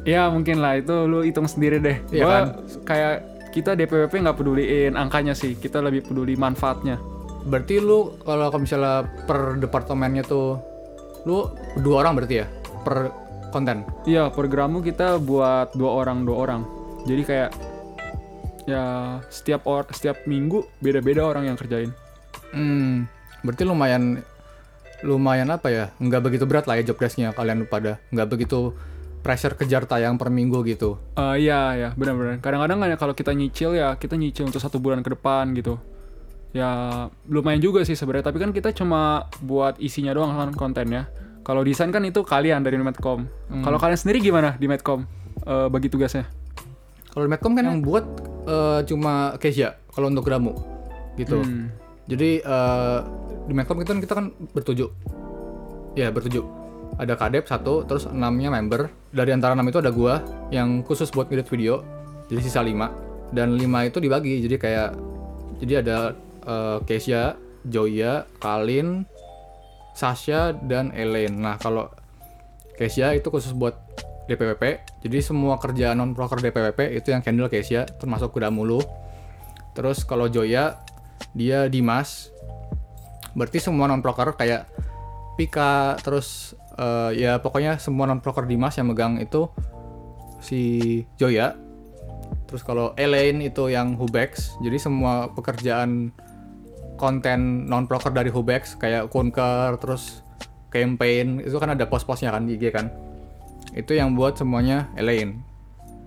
Ya 0.00 0.22
mungkin 0.30 0.62
lah 0.62 0.78
itu 0.78 0.94
lu 1.06 1.22
hitung 1.26 1.46
sendiri 1.50 1.82
deh. 1.82 1.98
Iya 2.10 2.24
Gua 2.24 2.32
kan? 2.34 2.44
kayak 2.86 3.14
kita 3.50 3.74
DPWP 3.74 4.22
nggak 4.22 4.38
peduliin 4.38 4.94
angkanya 4.94 5.34
sih, 5.34 5.58
kita 5.58 5.82
lebih 5.82 6.06
peduli 6.06 6.38
manfaatnya. 6.38 7.02
Berarti 7.46 7.80
lu 7.80 8.20
kalau 8.22 8.52
misalnya 8.60 9.06
per 9.24 9.56
departemennya 9.56 10.24
tuh 10.24 10.60
lu 11.28 11.52
dua 11.80 12.04
orang 12.04 12.16
berarti 12.16 12.34
ya 12.44 12.46
per 12.84 13.12
konten. 13.50 13.84
Iya, 14.06 14.30
programmu 14.32 14.80
kita 14.80 15.18
buat 15.20 15.74
dua 15.74 15.90
orang 16.04 16.24
dua 16.24 16.36
orang. 16.48 16.62
Jadi 17.04 17.22
kayak 17.26 17.50
ya 18.68 18.84
setiap 19.32 19.66
or 19.66 19.84
setiap 19.90 20.24
minggu 20.24 20.64
beda-beda 20.78 21.26
orang 21.26 21.50
yang 21.50 21.56
kerjain. 21.58 21.90
Hmm, 22.54 23.10
berarti 23.42 23.62
lumayan 23.66 24.22
lumayan 25.02 25.48
apa 25.50 25.68
ya? 25.68 25.84
Nggak 25.98 26.22
begitu 26.30 26.44
berat 26.46 26.68
lah 26.68 26.78
ya 26.78 26.92
job 26.92 27.00
desk-nya 27.00 27.34
kalian 27.34 27.66
pada. 27.66 27.98
Nggak 28.14 28.28
begitu 28.36 28.72
pressure 29.20 29.52
kejar 29.56 29.84
tayang 29.84 30.16
per 30.16 30.32
minggu 30.32 30.64
gitu. 30.64 30.96
Eh 31.16 31.48
iya 31.48 31.76
ya 31.76 31.88
benar-benar. 31.92 32.40
Kadang-kadang 32.40 32.78
kan 32.80 32.88
ya 32.88 32.96
kalau 32.96 33.14
kita 33.16 33.32
nyicil 33.36 33.76
ya 33.76 33.96
kita 33.96 34.16
nyicil 34.16 34.48
untuk 34.48 34.60
satu 34.60 34.80
bulan 34.80 35.04
ke 35.04 35.12
depan 35.12 35.52
gitu. 35.56 35.76
Ya 36.50 36.70
lumayan 37.30 37.62
juga 37.62 37.86
sih 37.86 37.94
sebenarnya. 37.94 38.30
Tapi 38.30 38.38
kan 38.42 38.50
kita 38.50 38.74
cuma 38.74 39.30
buat 39.42 39.78
isinya 39.78 40.10
doang 40.10 40.34
kan 40.34 40.50
kontennya. 40.54 41.06
Kalau 41.46 41.64
desain 41.64 41.88
kan 41.94 42.04
itu 42.04 42.20
kalian 42.26 42.66
dari 42.66 42.76
Medcom. 42.76 43.26
Kalau 43.48 43.78
kalian 43.80 43.98
sendiri 43.98 44.20
gimana 44.20 44.54
di 44.60 44.68
Medcom 44.68 45.06
Eh, 45.46 45.68
bagi 45.72 45.88
tugasnya? 45.88 46.28
Kalau 47.10 47.24
di 47.24 47.30
Medcom 47.32 47.56
kan 47.56 47.64
yang 47.64 47.80
buat 47.80 48.04
eh, 48.44 48.80
cuma 48.84 49.34
Kesia 49.40 49.80
kalau 49.92 50.12
untuk 50.12 50.28
Gramu 50.28 50.52
gitu. 51.16 51.40
Hmm. 51.40 51.72
Jadi 52.04 52.44
eh, 52.44 52.98
di 53.48 53.52
Medcom 53.56 53.80
kita 53.80 53.96
kan 53.96 54.00
kita 54.04 54.14
kan 54.14 54.26
bertujuh. 54.52 54.88
Ya, 55.96 56.12
bertujuh. 56.12 56.44
Ada 57.00 57.16
kadep 57.16 57.48
satu, 57.48 57.82
terus 57.88 58.04
enamnya 58.06 58.52
member. 58.52 58.92
Dari 59.10 59.32
antara 59.32 59.56
enam 59.56 59.66
itu 59.66 59.80
ada 59.80 59.90
gua 59.90 60.22
yang 60.52 60.84
khusus 60.84 61.08
buat 61.10 61.32
ngedit 61.32 61.48
video. 61.48 61.82
Jadi 62.28 62.40
sisa 62.44 62.60
lima. 62.60 62.92
Dan 63.32 63.56
lima 63.56 63.88
itu 63.88 63.98
dibagi. 63.98 64.44
Jadi 64.44 64.56
kayak 64.60 64.90
jadi 65.64 65.82
ada 65.82 66.14
eh, 66.50 66.78
Kesia, 66.82 67.38
Joya, 67.62 68.26
Kalin, 68.42 69.06
Sasha 69.94 70.50
dan 70.50 70.90
Elaine. 70.90 71.38
Nah, 71.38 71.56
kalau 71.62 71.86
Kesia 72.74 73.14
itu 73.14 73.30
khusus 73.30 73.52
buat 73.52 73.76
DPWP. 74.30 74.64
Jadi 75.02 75.18
semua 75.20 75.58
kerjaan 75.58 75.98
non 75.98 76.14
proker 76.14 76.38
DPWP 76.38 76.94
itu 76.94 77.10
yang 77.10 77.20
handle 77.26 77.50
Kesia, 77.50 77.84
termasuk 77.98 78.30
kuda 78.30 78.48
mulu. 78.48 78.78
Terus 79.74 80.06
kalau 80.06 80.30
Joya 80.30 80.78
dia 81.34 81.66
Dimas. 81.66 82.30
Berarti 83.34 83.58
semua 83.58 83.90
non 83.90 84.00
proker 84.00 84.38
kayak 84.38 84.70
Pika 85.34 85.98
terus 85.98 86.54
eh, 86.78 87.26
ya 87.26 87.42
pokoknya 87.42 87.82
semua 87.82 88.06
non 88.06 88.22
proker 88.22 88.46
Dimas 88.46 88.78
yang 88.78 88.94
megang 88.94 89.18
itu 89.18 89.50
si 90.38 90.60
Joya. 91.18 91.58
Terus 92.46 92.62
kalau 92.62 92.94
Elaine 92.94 93.42
itu 93.42 93.66
yang 93.66 93.98
Hubex. 93.98 94.58
Jadi 94.62 94.78
semua 94.78 95.30
pekerjaan 95.34 96.14
konten 97.00 97.64
non 97.64 97.88
proker 97.88 98.12
dari 98.12 98.28
Hubex 98.28 98.76
kayak 98.76 99.08
Kunker 99.08 99.80
terus 99.80 100.20
campaign 100.68 101.40
itu 101.40 101.56
kan 101.56 101.72
ada 101.72 101.88
pos-posnya 101.88 102.30
kan 102.36 102.44
di 102.44 102.60
IG 102.60 102.68
kan. 102.68 102.92
Itu 103.72 103.96
yang 103.96 104.12
buat 104.12 104.36
semuanya 104.36 104.92
Elaine. 105.00 105.40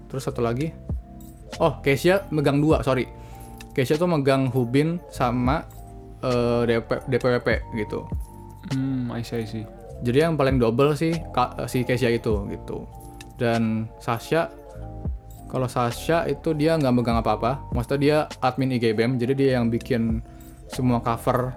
Terus 0.07 0.29
satu 0.29 0.45
lagi 0.45 0.69
Oh, 1.62 1.77
Kesia 1.85 2.25
megang 2.33 2.57
dua, 2.57 2.81
sorry. 2.81 3.05
Kesia 3.77 3.97
tuh 3.97 4.09
megang 4.09 4.50
Hubin 4.50 4.97
sama 5.13 5.65
eh, 6.21 6.62
DP, 6.65 6.89
DPWP 7.09 7.50
gitu. 7.77 8.09
Hmm, 8.73 9.13
I 9.13 9.21
see, 9.21 9.43
I 9.43 9.45
see. 9.45 9.65
Jadi 10.03 10.17
yang 10.25 10.33
paling 10.35 10.57
double 10.57 10.97
sih 10.97 11.13
si 11.69 11.85
Kesia 11.85 12.09
itu 12.09 12.50
gitu. 12.50 12.89
Dan 13.38 13.85
Sasha 14.01 14.50
kalau 15.53 15.69
Sasha 15.69 16.25
itu 16.25 16.57
dia 16.57 16.73
nggak 16.73 16.93
megang 16.93 17.17
apa-apa. 17.21 17.62
Maksudnya 17.77 18.00
dia 18.01 18.17
admin 18.41 18.73
IGBM, 18.73 19.21
jadi 19.21 19.33
dia 19.38 19.50
yang 19.62 19.69
bikin 19.69 20.25
semua 20.70 21.03
cover 21.03 21.51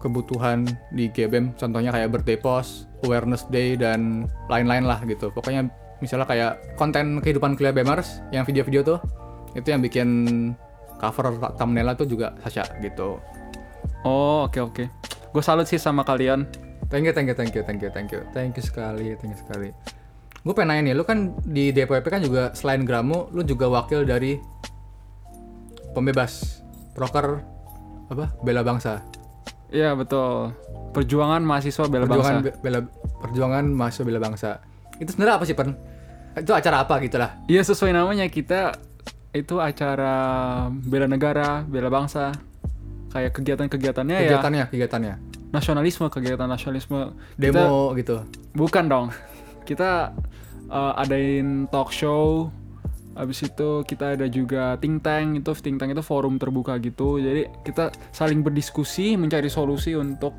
kebutuhan 0.00 0.68
di 0.94 1.10
IGBM. 1.10 1.58
Contohnya 1.58 1.90
kayak 1.90 2.12
birthday 2.14 2.38
post, 2.38 2.86
awareness 3.02 3.48
day 3.50 3.74
dan 3.74 4.30
lain-lain 4.46 4.86
lah 4.86 5.02
gitu. 5.04 5.32
Pokoknya 5.34 5.66
misalnya 5.98 6.28
kayak 6.28 6.52
konten 6.76 7.18
kehidupan 7.24 7.56
kuliah 7.56 7.72
BMers 7.72 8.20
yang 8.30 8.44
video-video 8.44 8.84
tuh 8.84 9.00
itu 9.56 9.72
yang 9.72 9.80
bikin 9.80 10.08
cover 11.00 11.32
thumbnail 11.56 11.96
tuh 11.96 12.08
juga 12.08 12.36
Sasha 12.44 12.64
gitu. 12.84 13.20
Oh, 14.04 14.46
oke 14.46 14.60
oke. 14.60 14.84
Gue 15.32 15.42
salut 15.42 15.64
sih 15.68 15.80
sama 15.80 16.04
kalian. 16.04 16.44
Thank 16.86 17.10
you, 17.10 17.12
thank 17.16 17.26
you, 17.26 17.34
thank 17.34 17.50
you, 17.50 17.62
thank 17.66 17.82
you, 17.82 17.90
thank 17.90 18.10
you, 18.14 18.22
thank 18.30 18.52
you 18.54 18.62
sekali, 18.62 19.18
thank 19.18 19.34
you 19.34 19.40
sekali. 19.42 19.74
Gue 20.46 20.54
pengen 20.54 20.78
nanya 20.78 20.82
nih, 20.86 20.94
lu 20.94 21.02
kan 21.02 21.34
di 21.42 21.74
DPWP 21.74 22.06
kan 22.06 22.22
juga 22.22 22.54
selain 22.54 22.86
Gramu, 22.86 23.26
lu 23.34 23.42
juga 23.42 23.66
wakil 23.66 24.06
dari 24.06 24.38
pembebas, 25.90 26.62
proker 26.94 27.55
apa? 28.06 28.24
Bela 28.40 28.62
bangsa, 28.62 29.02
Iya 29.66 29.92
betul. 29.92 30.54
Perjuangan 30.94 31.42
mahasiswa 31.42 31.84
bela 31.86 32.06
perjuangan 32.06 32.38
bangsa. 32.38 32.46
be- 32.46 32.58
bela 32.62 32.78
perjuangan 33.18 33.64
mahasiswa 33.66 34.04
bela 34.04 34.20
bangsa. 34.22 34.50
Itu 34.96 35.10
sebenarnya 35.10 35.34
apa 35.36 35.44
sih, 35.44 35.52
Pen? 35.52 35.74
Itu 36.38 36.52
acara 36.54 36.86
apa 36.86 37.02
gitu 37.02 37.18
lah? 37.18 37.34
Iya 37.46 37.66
sesuai 37.66 37.90
namanya 37.90 38.30
kita 38.30 38.78
itu 39.32 39.58
acara 39.58 40.14
bela 40.70 41.04
negara, 41.04 41.66
bela 41.66 41.90
bangsa. 41.90 42.30
Kayak 43.10 43.32
kegiatan-kegiatannya 43.34 44.16
ya 44.16 44.22
Kegiatannya, 44.28 44.64
kegiatannya. 44.70 45.14
nasionalisme, 45.50 46.06
kegiatan 46.06 46.46
nasionalisme. 46.46 47.16
Kita- 47.34 47.66
Demo 47.66 47.90
gitu. 47.94 48.22
bukan 48.52 48.84
dong. 48.86 49.06
Kita 49.64 50.14
uh, 50.68 50.92
adain 50.94 51.66
talk 51.68 51.90
show. 51.90 52.48
Habis 53.16 53.48
itu 53.48 53.82
kita 53.88 54.14
ada 54.14 54.28
juga 54.28 54.76
think 54.76 55.00
tank 55.00 55.40
itu 55.40 55.50
think 55.58 55.80
tank 55.80 55.96
itu 55.96 56.04
forum 56.04 56.36
terbuka 56.36 56.76
gitu. 56.78 57.16
Jadi 57.16 57.48
kita 57.64 57.90
saling 58.12 58.44
berdiskusi 58.44 59.16
mencari 59.16 59.48
solusi 59.48 59.96
untuk 59.96 60.36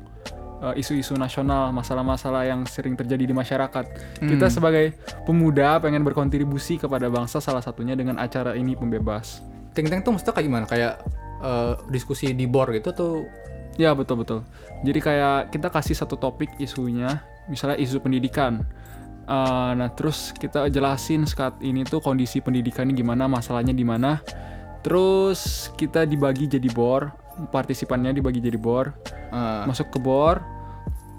uh, 0.62 0.72
isu-isu 0.78 1.18
nasional, 1.18 1.74
masalah-masalah 1.74 2.46
yang 2.46 2.62
sering 2.70 2.94
terjadi 2.94 3.26
di 3.26 3.34
masyarakat. 3.34 3.84
Kita 4.22 4.46
sebagai 4.46 4.94
pemuda 5.26 5.82
pengen 5.82 6.06
berkontribusi 6.06 6.78
kepada 6.78 7.10
bangsa 7.10 7.42
salah 7.42 7.60
satunya 7.60 7.98
dengan 7.98 8.16
acara 8.22 8.54
ini 8.54 8.78
pembebas. 8.78 9.42
Think 9.74 9.90
tank 9.90 10.06
tuh 10.06 10.14
maksudnya 10.14 10.34
kayak 10.38 10.46
gimana? 10.46 10.64
Kayak 10.70 10.94
eh, 11.42 11.74
diskusi 11.90 12.30
di 12.30 12.46
board 12.46 12.78
gitu 12.78 12.90
tuh 12.94 13.14
Ya 13.78 13.94
betul 13.94 14.26
betul. 14.26 14.42
Jadi 14.82 14.98
kayak 14.98 15.54
kita 15.54 15.70
kasih 15.70 15.94
satu 15.94 16.18
topik 16.18 16.50
isunya, 16.58 17.22
misalnya 17.46 17.78
isu 17.78 18.02
pendidikan. 18.02 18.66
Uh, 19.28 19.76
nah 19.76 19.92
terus 19.92 20.32
kita 20.32 20.72
jelasin 20.72 21.28
saat 21.28 21.60
ini 21.60 21.84
tuh 21.84 22.00
kondisi 22.00 22.40
pendidikannya 22.40 22.96
gimana, 22.96 23.28
masalahnya 23.28 23.76
di 23.76 23.84
mana. 23.84 24.24
Terus 24.80 25.68
kita 25.76 26.08
dibagi 26.08 26.48
jadi 26.48 26.64
bor, 26.72 27.12
partisipannya 27.52 28.16
dibagi 28.16 28.40
jadi 28.40 28.56
bor, 28.56 28.94
eh, 29.12 29.62
masuk 29.68 29.92
ke 29.92 29.98
bor. 30.00 30.40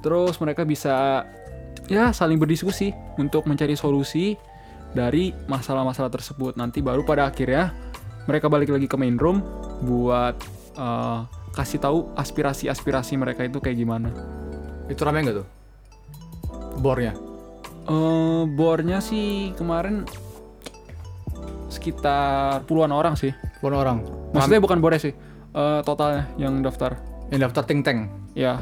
Terus 0.01 0.41
mereka 0.41 0.65
bisa 0.65 1.27
ya 1.85 2.09
saling 2.15 2.39
berdiskusi 2.41 2.95
untuk 3.19 3.45
mencari 3.45 3.77
solusi 3.77 4.39
dari 4.95 5.35
masalah-masalah 5.45 6.09
tersebut. 6.09 6.57
Nanti 6.57 6.81
baru 6.81 7.05
pada 7.05 7.29
akhirnya 7.29 7.75
mereka 8.25 8.49
balik 8.49 8.73
lagi 8.73 8.89
ke 8.89 8.97
main 8.97 9.19
room 9.21 9.43
buat 9.85 10.33
uh, 10.79 11.29
kasih 11.53 11.77
tahu 11.83 12.09
aspirasi-aspirasi 12.17 13.21
mereka 13.21 13.45
itu 13.45 13.61
kayak 13.61 13.77
gimana. 13.77 14.09
itu 14.89 15.05
rame 15.05 15.21
nggak 15.21 15.37
tuh? 15.45 15.47
Bornya. 16.81 17.28
Eh 17.89 18.41
bornya 18.53 19.01
sih 19.01 19.51
kemarin 19.57 20.05
sekitar 21.69 22.65
puluhan 22.65 22.93
orang 22.93 23.17
sih. 23.17 23.33
Puluhan 23.61 23.77
orang. 23.77 23.97
Maksudnya 24.33 24.61
bukan 24.61 24.77
bornya 24.77 25.01
sih, 25.01 25.13
eh, 25.53 25.79
totalnya 25.81 26.29
yang 26.37 26.61
daftar. 26.61 26.97
Yang 27.33 27.49
daftar 27.49 27.63
think 27.65 27.81
tank. 27.81 28.09
Ya, 28.33 28.61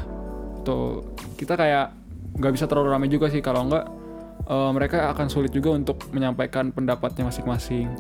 tuh 0.64 1.04
kita 1.36 1.56
kayak 1.56 1.92
nggak 2.40 2.54
bisa 2.56 2.66
terlalu 2.66 2.88
ramai 2.94 3.10
juga 3.10 3.28
sih 3.28 3.44
kalau 3.44 3.68
nggak 3.68 3.86
eh, 4.48 4.72
mereka 4.72 5.12
akan 5.12 5.28
sulit 5.28 5.52
juga 5.52 5.76
untuk 5.76 6.08
menyampaikan 6.12 6.72
pendapatnya 6.72 7.28
masing-masing. 7.28 7.92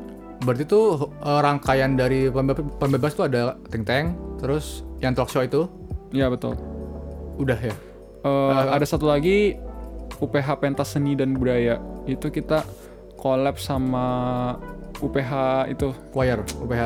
Berarti 0.43 0.63
tuh 0.63 1.11
eh, 1.11 1.39
rangkaian 1.43 1.95
dari 1.95 2.31
pembe- 2.31 2.71
pembebas 2.79 3.11
tuh 3.15 3.27
ada 3.27 3.59
think 3.67 3.83
tank, 3.83 4.15
terus 4.39 4.87
yang 5.03 5.11
talk 5.11 5.27
show 5.27 5.43
itu 5.43 5.67
Iya 6.15 6.31
betul. 6.31 6.55
udah 7.35 7.59
ya. 7.59 7.75
Eh, 8.23 8.51
ada 8.71 8.85
satu 8.87 9.11
lagi 9.11 9.59
UPH 10.17 10.47
Pentas 10.57 10.89
Seni 10.89 11.13
dan 11.13 11.33
Budaya 11.33 11.77
itu 12.05 12.27
kita 12.27 12.65
collab 13.15 13.57
sama 13.57 14.05
UPH 14.97 15.31
itu 15.69 15.93
Choir, 16.09 16.41
UPH, 16.57 16.83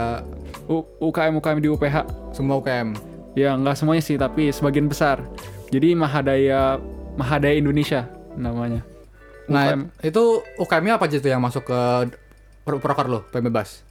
U- 0.68 0.88
UKM 1.00 1.40
UKM 1.40 1.60
di 1.60 1.70
UPH 1.72 1.96
semua 2.32 2.60
UKM. 2.60 2.92
Ya 3.32 3.56
nggak 3.56 3.80
semuanya 3.80 4.04
sih, 4.04 4.20
tapi 4.20 4.52
sebagian 4.52 4.92
besar. 4.92 5.24
Jadi 5.72 5.96
Mahadaya 5.96 6.76
Mahadaya 7.16 7.56
Indonesia 7.56 8.08
namanya. 8.36 8.84
Nah, 9.48 9.72
UKM. 9.72 9.82
itu 10.04 10.24
UKM-nya 10.60 10.94
apa 11.00 11.08
aja 11.08 11.18
tuh 11.20 11.32
yang 11.32 11.40
masuk 11.40 11.64
ke 11.64 11.80
pro- 12.64 12.80
proker 12.84 13.08
lo, 13.08 13.24
pembebas? 13.32 13.84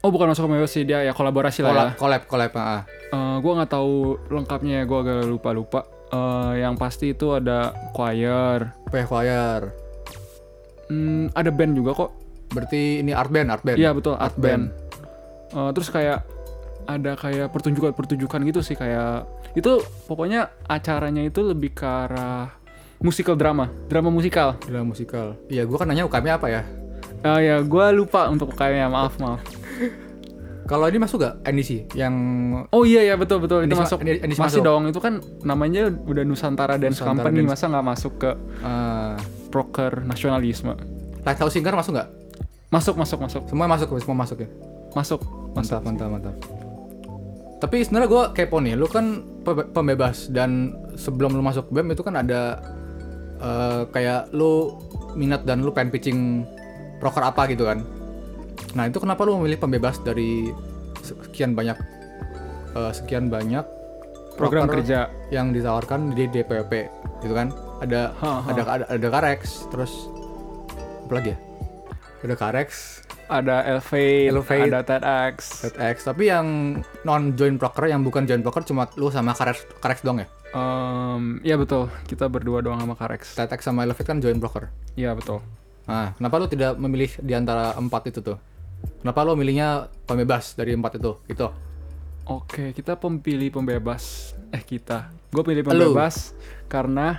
Oh 0.00 0.08
bukan 0.08 0.32
masuk 0.32 0.48
Pembebas 0.48 0.72
sih 0.72 0.84
dia 0.84 1.04
ya 1.04 1.12
kolaborasi 1.12 1.60
lah 1.60 1.72
ya. 1.72 1.88
Collab, 1.96 2.24
collab, 2.24 2.52
ah. 2.56 2.84
Eh, 3.12 3.36
gue 3.40 3.52
nggak 3.52 3.68
tahu 3.68 4.16
lengkapnya, 4.32 4.84
gue 4.84 4.98
agak 5.00 5.28
lupa 5.28 5.52
Eh, 6.10 6.52
yang 6.58 6.74
pasti 6.74 7.14
itu 7.14 7.30
ada 7.30 7.70
choir, 7.94 8.74
PH 8.90 9.06
Choir. 9.06 9.60
Hmm, 10.90 11.30
ada 11.38 11.50
band 11.54 11.78
juga 11.78 11.94
kok. 11.94 12.10
Berarti 12.50 12.98
ini 12.98 13.14
art 13.14 13.30
band, 13.30 13.48
art 13.54 13.62
band. 13.62 13.78
Iya 13.78 13.94
betul 13.94 14.18
art, 14.18 14.34
Art 14.34 14.36
band. 14.42 14.74
Eh, 15.54 15.70
terus 15.70 15.86
kayak 15.90 16.26
ada 16.90 17.14
kayak 17.14 17.54
pertunjukan-pertunjukan 17.54 18.40
gitu 18.50 18.60
sih 18.66 18.74
kayak 18.74 19.22
itu 19.54 19.78
pokoknya 20.10 20.50
acaranya 20.66 21.22
itu 21.22 21.46
lebih 21.46 21.70
ke 21.78 21.86
arah 21.86 22.50
musical 22.98 23.38
drama, 23.38 23.70
drama 23.86 24.10
musikal. 24.10 24.58
Film 24.66 24.90
musikal. 24.90 25.38
Iya, 25.46 25.62
gua 25.70 25.78
kan 25.78 25.86
nanya 25.86 26.10
UKM 26.10 26.26
apa 26.26 26.46
ya? 26.50 26.62
Eh 27.20 27.40
ya 27.52 27.56
gue 27.60 27.86
lupa 27.92 28.32
untuk 28.32 28.56
kayaknya 28.56 28.88
maaf 28.88 29.20
maaf. 29.20 29.44
Kalau 30.70 30.86
ini 30.86 30.96
masuk 30.96 31.18
gak 31.18 31.42
NDC 31.42 31.70
yang 31.92 32.14
Oh 32.70 32.86
iya 32.86 33.02
ya 33.02 33.14
betul 33.14 33.42
betul 33.42 33.60
itu 33.60 33.68
Ini 33.68 33.74
masuk 33.76 33.98
ini 34.00 34.22
masih 34.30 34.38
masuk. 34.38 34.62
dong 34.62 34.82
itu 34.86 34.96
kan 34.96 35.14
namanya 35.42 35.90
udah 35.90 36.22
Nusantara 36.22 36.78
Dance 36.78 36.94
Nusantara 36.96 37.26
Company 37.26 37.42
Dance. 37.42 37.50
masa 37.50 37.64
nggak 37.66 37.86
masuk 37.88 38.12
ke 38.16 38.30
uh, 38.60 39.18
proker 39.50 39.98
nasionalisme 40.00 40.78
Lighthouse 41.20 41.52
Singer 41.52 41.74
masuk 41.74 41.92
nggak? 41.92 42.08
masuk 42.70 42.94
masuk 42.94 43.18
masuk 43.18 43.42
Semua 43.44 43.66
masuk, 43.66 43.90
semua 43.98 44.16
masuk 44.16 44.38
ya. 44.38 44.48
masuk 44.92 45.20
Mantap, 45.50 45.82
mantap, 45.82 46.06
mantap. 46.08 46.34
Tapi 47.58 47.82
sebenarnya 47.82 48.08
gue 48.08 48.24
kepo 48.32 48.56
nih, 48.56 48.72
lu 48.72 48.86
kan 48.86 49.06
pe- 49.42 49.68
pembebas 49.68 50.30
dan 50.30 50.70
sebelum 50.94 51.34
lu 51.34 51.42
masuk 51.42 51.66
BEM 51.68 51.90
itu 51.90 52.00
kan 52.00 52.14
ada 52.14 52.62
eh, 53.36 53.82
kayak 53.86 54.30
lu 54.30 54.78
minat 55.12 55.42
dan 55.42 55.60
lu 55.60 55.68
pengen 55.68 55.90
pitching 55.90 56.46
proker 56.96 57.20
apa 57.22 57.44
gitu 57.46 57.66
kan. 57.66 57.82
Nah 58.72 58.86
itu 58.86 58.98
kenapa 58.98 59.24
lu 59.24 59.36
memilih 59.36 59.58
pembebas 59.58 59.98
dari 60.00 60.50
sekian 61.00 61.52
banyak 61.52 61.76
eh, 62.72 62.92
sekian 62.92 63.26
banyak 63.26 63.64
program 64.34 64.64
kerja 64.66 65.10
yang 65.28 65.50
ditawarkan 65.50 66.14
di 66.14 66.24
DPP 66.26 66.72
gitu 67.20 67.34
kan? 67.34 67.50
Ada 67.80 68.12
Ha, 68.14 68.30
ha. 68.30 68.48
ada 68.48 68.62
ada 68.64 68.84
ada 68.88 69.08
Karex, 69.08 69.68
terus 69.68 69.92
apa 71.04 71.12
lagi 71.16 71.32
ya? 71.32 71.38
Ada 72.20 72.34
Karex, 72.36 72.68
ada 73.26 73.64
Elevate, 73.64 74.28
Elevate. 74.28 74.68
ada 74.68 74.80
TEDx 74.84 75.36
TEDx, 75.64 75.96
tapi 76.04 76.28
yang 76.28 76.46
non 77.02 77.32
join 77.32 77.56
broker 77.56 77.88
yang 77.88 78.04
bukan 78.04 78.28
join 78.28 78.44
broker 78.44 78.60
cuma 78.62 78.84
lu 78.94 79.08
sama 79.08 79.32
Karex 79.32 79.64
Karex 79.80 80.04
dong 80.04 80.20
ya? 80.20 80.28
Em, 80.50 81.38
ya 81.40 81.56
betul 81.56 81.88
kita 82.04 82.28
berdua 82.28 82.60
doang 82.60 82.76
sama 82.76 82.92
Karex 82.92 83.32
TEDx 83.32 83.64
sama 83.64 83.82
Elevate 83.82 84.04
kan 84.04 84.20
join 84.20 84.36
broker. 84.36 84.68
iya 84.94 85.12
betul 85.12 85.40
Nah, 85.80 86.14
kenapa 86.14 86.38
lu 86.38 86.46
tidak 86.46 86.78
memilih 86.78 87.10
di 87.18 87.34
antara 87.34 87.74
empat 87.74 88.14
itu 88.14 88.22
tuh? 88.22 88.38
Kenapa 89.00 89.22
lu 89.22 89.32
milihnya 89.32 89.68
pembebas 90.04 90.52
dari 90.52 90.72
empat 90.72 90.96
itu? 90.96 91.12
Gitu. 91.26 91.48
oke 92.22 92.70
kita 92.70 92.94
pemilih 92.94 93.50
pembebas 93.50 94.32
eh 94.48 94.60
kita 94.60 95.10
gue 95.28 95.42
pilih 95.42 95.64
pembebas 95.64 96.30
karena 96.66 97.18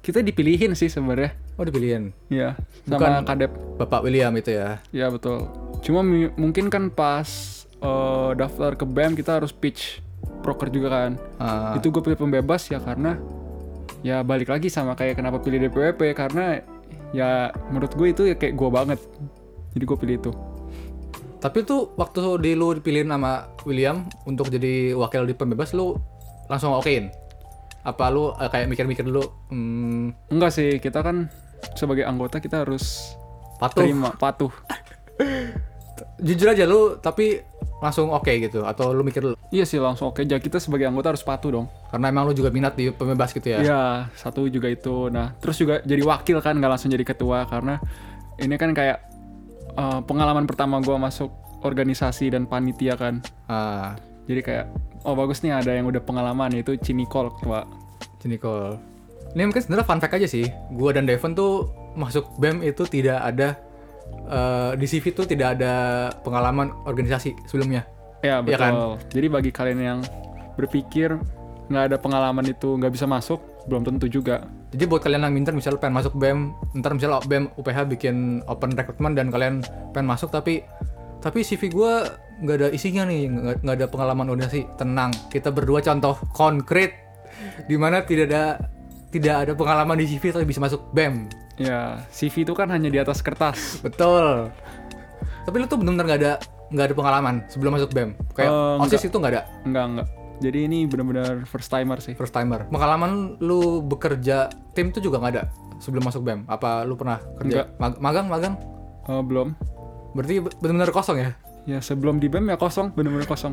kita 0.00 0.20
dipilihin 0.20 0.72
sih 0.72 0.86
sebenarnya 0.86 1.34
Oh, 1.54 1.62
dipilihin. 1.62 2.14
ya 2.28 2.54
sama 2.84 3.20
Bukan- 3.20 3.26
kadep 3.26 3.52
Bapak 3.76 4.00
William 4.00 4.32
itu 4.32 4.48
ya. 4.50 4.80
Ya 4.90 5.08
betul. 5.08 5.44
Cuma 5.82 6.00
mungkin 6.34 6.68
kan 6.68 6.88
pas 6.88 7.28
eh, 7.76 8.30
daftar 8.34 8.72
ke 8.72 8.84
BEM 8.84 9.12
kita 9.12 9.36
harus 9.36 9.50
pitch 9.50 10.00
proker 10.40 10.68
juga 10.68 10.88
kan. 10.90 11.10
Ah, 11.36 11.74
Itu 11.74 11.88
gue 11.90 12.00
pilih 12.00 12.16
pembebas 12.16 12.64
ya 12.66 12.78
karena 12.78 13.20
ya 14.00 14.20
balik 14.20 14.48
lagi 14.48 14.68
sama 14.68 14.94
kayak 14.94 15.16
kenapa 15.16 15.36
pilih 15.36 15.60
DPWP 15.60 16.00
karena 16.14 16.64
ya 17.10 17.50
menurut 17.68 17.92
gue 17.92 18.08
itu 18.08 18.22
ya 18.24 18.36
kayak 18.36 18.54
gue 18.54 18.68
banget. 18.70 19.00
Jadi 19.70 19.84
gue 19.84 19.98
pilih 19.98 20.16
itu. 20.16 20.32
Tapi 21.40 21.64
tuh 21.64 21.96
waktu 21.96 22.20
di 22.44 22.52
lu 22.52 22.76
dipilihin 22.76 23.08
sama 23.08 23.48
William 23.64 24.04
untuk 24.28 24.52
jadi 24.52 24.92
wakil 24.92 25.24
di 25.24 25.32
pembebas 25.32 25.72
lu 25.72 25.96
langsung 26.52 26.76
okein. 26.76 27.08
Apa 27.80 28.12
lu 28.12 28.36
eh, 28.36 28.48
kayak 28.52 28.68
mikir-mikir 28.68 29.08
dulu 29.08 29.24
hmm, 29.48 30.28
Enggak 30.28 30.52
sih, 30.52 30.76
kita 30.76 31.00
kan 31.00 31.32
sebagai 31.72 32.04
anggota 32.04 32.44
kita 32.44 32.68
harus 32.68 33.16
patuh. 33.56 33.88
terima 33.88 34.12
patuh. 34.20 34.52
Jujur 36.26 36.52
aja 36.52 36.68
lu 36.68 37.00
tapi 37.00 37.40
langsung 37.80 38.12
oke 38.12 38.28
gitu 38.28 38.68
atau 38.68 38.92
lu 38.92 39.00
mikir 39.00 39.24
dulu 39.24 39.40
Iya 39.48 39.64
sih 39.64 39.80
langsung 39.80 40.12
oke. 40.12 40.20
Jadi 40.20 40.38
kita 40.44 40.60
sebagai 40.60 40.86
anggota 40.86 41.16
harus 41.16 41.24
patuh 41.24 41.50
dong. 41.50 41.66
karena 41.90 42.06
emang 42.12 42.28
lu 42.28 42.36
juga 42.36 42.54
minat 42.54 42.78
di 42.78 42.92
pembebas 42.94 43.34
gitu 43.34 43.50
ya. 43.50 43.58
Iya, 43.58 43.82
satu 44.14 44.46
juga 44.46 44.70
itu. 44.70 45.10
Nah, 45.10 45.34
terus 45.42 45.58
juga 45.58 45.82
jadi 45.82 46.06
wakil 46.06 46.38
kan, 46.38 46.54
nggak 46.54 46.70
langsung 46.70 46.92
jadi 46.92 47.02
ketua 47.02 47.50
karena 47.50 47.82
ini 48.38 48.54
kan 48.54 48.70
kayak 48.70 49.09
uh, 49.80 50.00
pengalaman 50.04 50.44
pertama 50.44 50.84
gua 50.84 51.00
masuk 51.00 51.32
organisasi 51.64 52.32
dan 52.36 52.44
panitia 52.44 52.96
kan. 52.96 53.24
Ah, 53.48 53.96
Jadi 54.28 54.40
kayak, 54.46 54.66
oh 55.02 55.16
bagus 55.16 55.42
nih 55.42 55.56
ada 55.56 55.74
yang 55.74 55.88
udah 55.90 55.98
pengalaman 56.04 56.52
yaitu 56.54 56.76
Cinikol 56.78 57.32
ketua. 57.34 57.66
Cinikol. 58.20 58.78
Ini 59.34 59.42
mungkin 59.48 59.62
sebenarnya 59.62 59.86
fun 59.88 59.98
fact 59.98 60.14
aja 60.20 60.28
sih. 60.28 60.46
Gua 60.70 60.94
dan 60.94 61.08
Devon 61.08 61.34
tuh 61.34 61.72
masuk 61.98 62.28
BEM 62.38 62.62
itu 62.62 62.86
tidak 62.86 63.18
ada 63.18 63.58
eh, 64.30 64.70
di 64.78 64.86
CV 64.86 65.10
tuh 65.10 65.26
tidak 65.26 65.58
ada 65.58 65.74
pengalaman 66.22 66.70
organisasi 66.86 67.34
sebelumnya. 67.50 67.82
Ya 68.22 68.38
Iya 68.44 68.58
kan? 68.60 68.72
betul. 68.72 68.92
Jadi 69.18 69.26
bagi 69.32 69.50
kalian 69.50 69.80
yang 69.80 69.98
berpikir 70.54 71.16
nggak 71.70 71.84
ada 71.90 71.96
pengalaman 71.98 72.44
itu 72.46 72.76
nggak 72.78 72.92
bisa 72.92 73.06
masuk, 73.10 73.40
belum 73.66 73.82
tentu 73.86 74.06
juga. 74.06 74.46
Jadi 74.70 74.84
buat 74.86 75.02
kalian 75.02 75.26
yang 75.26 75.34
minter 75.34 75.50
misalnya 75.50 75.82
pengen 75.82 75.98
masuk 75.98 76.14
BEM, 76.14 76.54
ntar 76.78 76.94
misalnya 76.94 77.18
BEM 77.26 77.50
UPH 77.58 77.78
bikin 77.90 78.46
open 78.46 78.70
recruitment 78.78 79.18
dan 79.18 79.26
kalian 79.34 79.66
pengen 79.90 80.06
masuk 80.06 80.30
tapi 80.30 80.62
tapi 81.20 81.42
CV 81.42 81.74
gua 81.74 82.06
nggak 82.40 82.56
ada 82.56 82.68
isinya 82.72 83.04
nih, 83.04 83.28
nggak 83.28 83.56
nggak 83.66 83.76
ada 83.76 83.86
pengalaman 83.90 84.30
organisasi. 84.30 84.78
Tenang, 84.78 85.10
kita 85.28 85.50
berdua 85.50 85.82
contoh 85.82 86.16
konkret 86.32 86.94
di 87.66 87.74
mana 87.74 88.06
tidak 88.06 88.30
ada 88.30 88.44
tidak 89.10 89.34
ada 89.42 89.52
pengalaman 89.58 89.98
di 89.98 90.06
CV 90.06 90.30
tapi 90.30 90.46
bisa 90.46 90.62
masuk 90.62 90.86
BEM. 90.94 91.26
Ya, 91.58 92.00
CV 92.14 92.46
itu 92.46 92.54
kan 92.54 92.70
hanya 92.70 92.88
di 92.88 92.96
atas 93.02 93.20
kertas. 93.20 93.58
Betul. 93.84 94.48
Tapi 95.44 95.54
lu 95.58 95.66
tuh 95.66 95.82
benar-benar 95.82 96.06
nggak 96.06 96.20
ada 96.22 96.32
nggak 96.70 96.86
ada 96.86 96.94
pengalaman 96.94 97.34
sebelum 97.50 97.74
masuk 97.74 97.90
BEM. 97.90 98.14
Kayak 98.38 98.54
Eh, 98.54 98.82
OSIS 98.86 99.10
itu 99.10 99.16
nggak 99.18 99.32
ada 99.34 99.42
Enggak, 99.66 99.84
enggak. 99.90 100.08
Jadi 100.40 100.58
ini 100.64 100.88
benar-benar 100.88 101.44
first 101.44 101.68
timer 101.68 102.00
sih. 102.00 102.16
first 102.16 102.32
timer. 102.32 102.64
Pengalaman 102.66 103.36
lu 103.38 103.84
bekerja 103.84 104.48
tim 104.72 104.88
tuh 104.88 104.98
juga 104.98 105.20
nggak 105.20 105.32
ada 105.32 105.44
sebelum 105.78 106.02
masuk 106.02 106.24
BEM. 106.24 106.44
Apa 106.46 106.82
lu 106.82 106.96
pernah 106.96 107.20
kerja 107.36 107.68
mag- 107.76 108.00
magang 108.00 108.26
magang? 108.26 108.54
Eh, 109.04 109.20
belum. 109.20 109.52
Berarti 110.12 110.34
benar-benar 110.58 110.90
kosong 110.90 111.18
ya? 111.18 111.30
Ya 111.68 111.78
sebelum 111.78 112.16
di 112.16 112.26
BEM 112.26 112.48
ya 112.48 112.56
kosong, 112.56 112.90
bener-bener 112.90 113.28
kosong. 113.28 113.52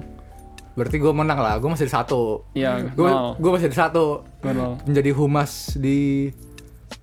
Berarti 0.74 0.96
gue 0.96 1.12
menang 1.12 1.38
lah. 1.38 1.58
Gue 1.58 1.68
masih 1.68 1.86
di 1.86 1.94
satu. 1.94 2.46
Iya, 2.54 2.88
Gue 2.94 3.10
gue 3.36 3.52
masih 3.52 3.68
di 3.68 3.76
satu. 3.76 4.24
Nol. 4.42 4.80
Menjadi 4.86 5.12
humas 5.12 5.76
di 5.76 6.32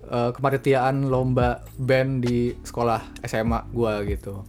eh, 0.05 0.29
kepanitiaan 0.31 1.05
lomba 1.05 1.61
BEM 1.75 2.19
di 2.19 2.57
sekolah 2.57 3.21
SMA 3.21 3.69
gue 3.69 3.93
gitu. 4.09 4.41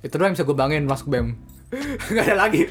Itu 0.00 0.14
doang 0.14 0.30
yang 0.30 0.36
bisa 0.36 0.42
gue 0.42 0.56
bangin 0.56 0.82
masuk 0.82 1.06
BEM. 1.08 1.36
Gak 2.08 2.24
ada 2.24 2.48
lagi. 2.48 2.64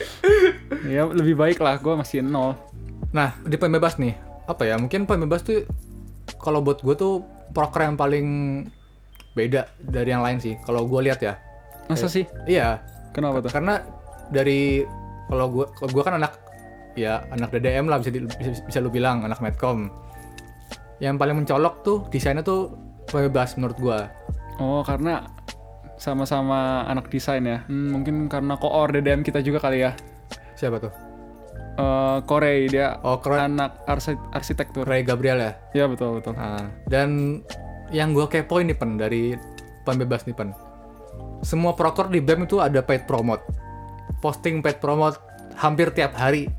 Ya 0.83 1.07
lebih 1.07 1.35
baik 1.35 1.59
lah, 1.59 1.79
gue 1.79 1.93
masih 1.95 2.19
nol. 2.19 2.55
Nah, 3.11 3.35
di 3.43 3.55
pembebas 3.55 3.95
nih, 3.95 4.15
apa 4.45 4.67
ya? 4.67 4.75
Mungkin 4.75 5.07
pembebas 5.07 5.41
tuh 5.41 5.63
kalau 6.37 6.59
buat 6.59 6.83
gue 6.83 6.95
tuh 6.95 7.23
proker 7.55 7.87
yang 7.87 7.95
paling 7.95 8.27
beda 9.31 9.71
dari 9.79 10.09
yang 10.11 10.23
lain 10.23 10.43
sih. 10.43 10.59
Kalau 10.67 10.83
gue 10.83 11.01
lihat 11.07 11.23
ya. 11.23 11.39
Masa 11.87 12.11
sih? 12.11 12.27
Iya, 12.43 12.83
Kenapa 13.15 13.39
tuh? 13.39 13.49
karena 13.49 13.79
dari 14.27 14.83
kalau 15.31 15.47
gue 15.47 15.65
kalau 15.71 15.89
gue 15.89 16.03
kan 16.03 16.15
anak 16.19 16.33
ya 16.99 17.23
anak 17.31 17.49
DDM 17.49 17.87
lah 17.87 18.03
bisa 18.03 18.11
di- 18.11 18.27
bisa, 18.27 18.59
bisa 18.59 18.77
lu 18.83 18.91
bilang 18.91 19.23
anak 19.23 19.39
Medcom. 19.39 19.87
Yang 20.99 21.15
paling 21.15 21.35
mencolok 21.39 21.75
tuh 21.85 21.97
desainnya 22.11 22.43
tuh 22.43 22.75
pembebas 23.07 23.55
menurut 23.55 23.77
gue. 23.79 23.99
Oh, 24.59 24.83
karena 24.83 25.31
sama-sama 25.95 26.83
anak 26.85 27.07
desain 27.07 27.45
ya. 27.45 27.63
Hmm, 27.65 27.93
mungkin 27.95 28.27
karena 28.27 28.59
koor 28.59 28.91
DDM 28.91 29.23
kita 29.23 29.39
juga 29.39 29.63
kali 29.63 29.85
ya. 29.87 29.95
Siapa 30.57 30.81
tuh? 30.81 30.93
Eh 31.77 32.17
Korei 32.25 32.65
dia 32.65 32.97
Oh, 32.99 33.21
keren. 33.21 33.53
anak 33.53 33.85
arsi- 33.85 34.17
arsitektur. 34.31 34.83
Ray 34.83 35.05
Gabriel 35.05 35.37
ya. 35.37 35.51
Ya 35.73 35.85
betul 35.85 36.17
betul. 36.17 36.33
Nah, 36.33 36.65
dan 36.85 37.41
yang 37.93 38.11
gue 38.11 38.25
kepoin 38.25 38.65
nih 38.65 38.75
pen 38.75 38.97
dari 38.97 39.37
pembebas 39.85 40.25
nih 40.25 40.33
pen. 40.33 40.51
Semua 41.39 41.71
proker 41.71 42.09
di 42.09 42.19
BEM 42.19 42.43
itu 42.43 42.57
ada 42.57 42.81
paid 42.81 43.05
promote. 43.05 43.45
Posting 44.19 44.59
paid 44.59 44.81
promote 44.81 45.21
hampir 45.55 45.93
tiap 45.93 46.17
hari. 46.17 46.49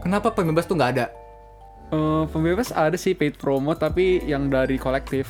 Kenapa 0.00 0.32
pembebas 0.32 0.64
tuh 0.64 0.74
nggak 0.74 0.92
ada? 0.96 1.06
Eh, 1.88 2.24
pembebas 2.28 2.68
ada 2.68 2.96
sih 2.96 3.12
paid 3.12 3.36
promo 3.36 3.72
tapi 3.72 4.20
yang 4.24 4.48
dari 4.48 4.76
kolektif. 4.76 5.28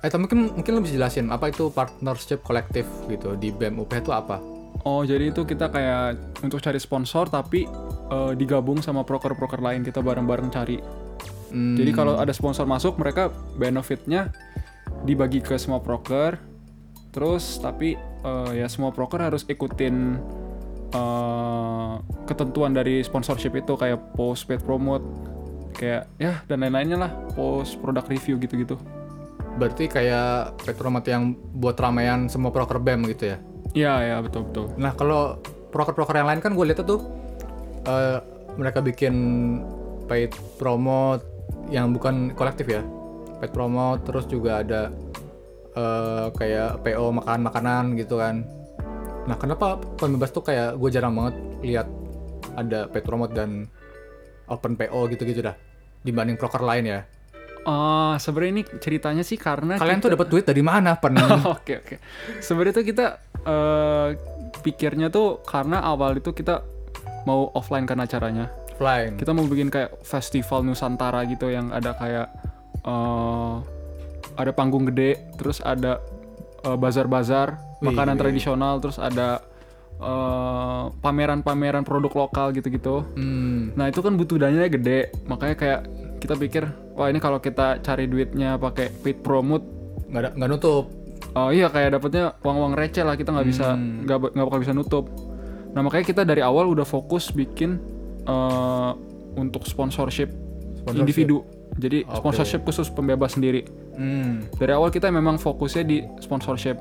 Eh, 0.00 0.08
tapi 0.08 0.24
mungkin 0.24 0.52
mungkin 0.54 0.72
lo 0.72 0.80
bisa 0.80 0.94
jelasin 0.94 1.28
apa 1.28 1.48
itu 1.48 1.68
partnership 1.68 2.40
kolektif 2.40 2.84
gitu 3.06 3.34
di 3.34 3.48
BEM 3.50 3.76
UPH 3.78 4.00
itu 4.00 4.12
apa? 4.12 4.36
Oh, 4.82 5.02
jadi 5.02 5.30
itu 5.30 5.42
kita 5.42 5.68
kayak 5.68 6.16
untuk 6.42 6.62
cari 6.62 6.78
sponsor 6.78 7.28
tapi 7.28 7.66
eh, 8.08 8.32
digabung 8.34 8.78
sama 8.80 9.02
proker-proker 9.02 9.58
lain 9.58 9.82
kita 9.82 10.00
bareng-bareng 10.00 10.48
cari. 10.48 10.78
Hmm, 11.48 11.76
Jadi 11.76 11.90
kalau 11.96 12.20
ada 12.20 12.30
sponsor 12.30 12.68
masuk, 12.68 13.00
mereka 13.00 13.32
benefitnya 13.56 14.30
dibagi 15.02 15.40
ke 15.40 15.56
semua 15.56 15.80
proker. 15.80 16.38
terus 17.08 17.56
tapi 17.58 17.96
eh, 17.96 18.50
ya 18.54 18.68
semua 18.68 18.92
broker 18.92 19.18
harus 19.18 19.42
ikutin 19.42 20.20
eh, 20.92 21.94
ketentuan 22.28 22.76
dari 22.76 23.00
sponsorship 23.00 23.56
itu 23.56 23.74
kayak 23.74 24.12
post 24.12 24.44
paid 24.44 24.60
promote 24.60 25.02
kayak 25.72 26.04
ya 26.20 26.44
dan 26.44 26.60
lain-lainnya 26.60 26.98
lah 27.00 27.10
post 27.32 27.80
product 27.80 28.08
review 28.08 28.36
gitu-gitu 28.36 28.76
Berarti 29.58 29.90
kayak 29.90 30.62
Petromat 30.62 31.02
yang 31.10 31.34
buat 31.34 31.74
ramean 31.74 32.30
semua 32.30 32.54
proker 32.54 32.78
BEM 32.78 33.10
gitu 33.10 33.34
ya. 33.34 33.42
Iya 33.76 33.92
ya 34.00 34.16
betul 34.24 34.48
betul 34.48 34.66
Nah, 34.80 34.92
kalau 34.96 35.40
proker-proker 35.68 36.16
yang 36.16 36.28
lain 36.28 36.40
kan 36.40 36.52
gue 36.56 36.64
lihat 36.64 36.84
tuh 36.84 37.04
eh, 37.84 38.18
mereka 38.56 38.80
bikin 38.80 39.14
paid 40.08 40.32
promote 40.56 41.22
yang 41.68 41.92
bukan 41.92 42.32
kolektif 42.32 42.68
ya. 42.68 42.80
Paid 43.38 43.52
promote 43.52 44.02
terus 44.08 44.24
juga 44.26 44.64
ada 44.64 44.88
eh, 45.76 46.26
kayak 46.32 46.82
PO 46.82 47.22
makan 47.22 47.40
makanan 47.44 47.84
gitu 48.00 48.18
kan. 48.18 48.44
Nah, 49.28 49.36
kenapa 49.36 49.76
pembebas 50.00 50.32
tuh 50.32 50.40
kayak 50.40 50.80
gue 50.80 50.88
jarang 50.88 51.12
banget 51.12 51.36
lihat 51.60 51.86
ada 52.56 52.88
paid 52.88 53.04
promote 53.04 53.36
dan 53.36 53.68
open 54.48 54.74
PO 54.74 55.12
gitu-gitu 55.12 55.44
dah 55.44 55.54
dibanding 56.02 56.40
proker 56.40 56.64
lain 56.64 56.84
ya. 56.88 57.00
Ah, 57.68 58.16
sebenarnya 58.16 58.52
ini 58.56 58.62
ceritanya 58.80 59.20
sih 59.20 59.36
karena 59.36 59.76
Kalian 59.76 60.00
tuh 60.00 60.08
dapat 60.16 60.32
duit 60.32 60.44
dari 60.48 60.64
mana, 60.64 60.96
Pen? 60.96 61.20
Oke 61.58 61.84
oke. 61.84 61.96
Sebenarnya 62.40 62.80
tuh 62.80 62.86
kita 62.86 63.27
eh, 63.46 64.08
pikirnya 64.62 65.08
tuh 65.12 65.42
karena 65.46 65.82
awal 65.84 66.18
itu 66.18 66.34
kita 66.34 66.64
mau 67.28 67.52
offline 67.52 67.84
kan 67.84 68.00
acaranya. 68.00 68.48
Flying. 68.78 69.18
Kita 69.18 69.34
mau 69.34 69.44
bikin 69.44 69.68
kayak 69.68 70.00
festival 70.06 70.62
Nusantara 70.62 71.26
gitu 71.26 71.50
yang 71.50 71.74
ada 71.74 71.92
kayak 71.98 72.26
eh, 72.86 73.54
ada 74.38 74.50
panggung 74.54 74.86
gede, 74.86 75.18
terus 75.34 75.58
ada 75.60 75.98
eh, 76.62 76.76
bazar-bazar 76.78 77.58
makanan 77.82 78.16
wih. 78.16 78.22
tradisional, 78.22 78.78
terus 78.78 79.02
ada 79.02 79.42
eh, 79.98 80.84
pameran-pameran 81.02 81.82
produk 81.82 82.26
lokal 82.26 82.54
gitu-gitu. 82.54 83.02
Hmm. 83.18 83.74
Nah 83.74 83.90
itu 83.90 83.98
kan 83.98 84.14
butuh 84.14 84.38
dananya 84.38 84.70
gede, 84.70 85.10
makanya 85.26 85.56
kayak 85.58 85.80
kita 86.18 86.34
pikir, 86.34 86.66
wah 86.98 87.10
ini 87.10 87.22
kalau 87.22 87.38
kita 87.38 87.78
cari 87.82 88.10
duitnya 88.10 88.58
pakai 88.58 88.90
paid 89.02 89.22
promote 89.22 89.62
nggak 90.08 90.22
ada 90.22 90.30
nggak 90.38 90.50
nutup. 90.50 90.97
Oh 91.34 91.50
iya 91.50 91.68
kayak 91.68 91.92
dapetnya 91.92 92.32
uang-uang 92.38 92.72
receh 92.72 93.02
lah 93.02 93.14
kita 93.14 93.30
nggak 93.30 93.46
bisa 93.46 93.72
Hmm. 93.72 94.02
nggak 94.02 94.32
nggak 94.32 94.46
bakal 94.46 94.60
bisa 94.60 94.72
nutup. 94.72 95.04
Nah 95.70 95.80
makanya 95.80 96.04
kita 96.06 96.22
dari 96.22 96.40
awal 96.40 96.66
udah 96.66 96.84
fokus 96.84 97.28
bikin 97.30 97.76
eh, 98.24 98.90
untuk 99.34 99.64
sponsorship, 99.64 100.28
Sponsorship. 100.76 100.98
individu. 100.98 101.44
Jadi 101.74 102.02
Oke. 102.02 102.16
sponsorship 102.18 102.60
khusus 102.62 102.88
pembebas 102.88 103.32
sendiri. 103.32 103.64
Hmm. 103.94 104.44
Dari 104.52 104.72
awal 104.72 104.88
kita 104.88 105.08
memang 105.08 105.36
fokusnya 105.36 105.82
di 105.82 106.02
sponsorship. 106.18 106.76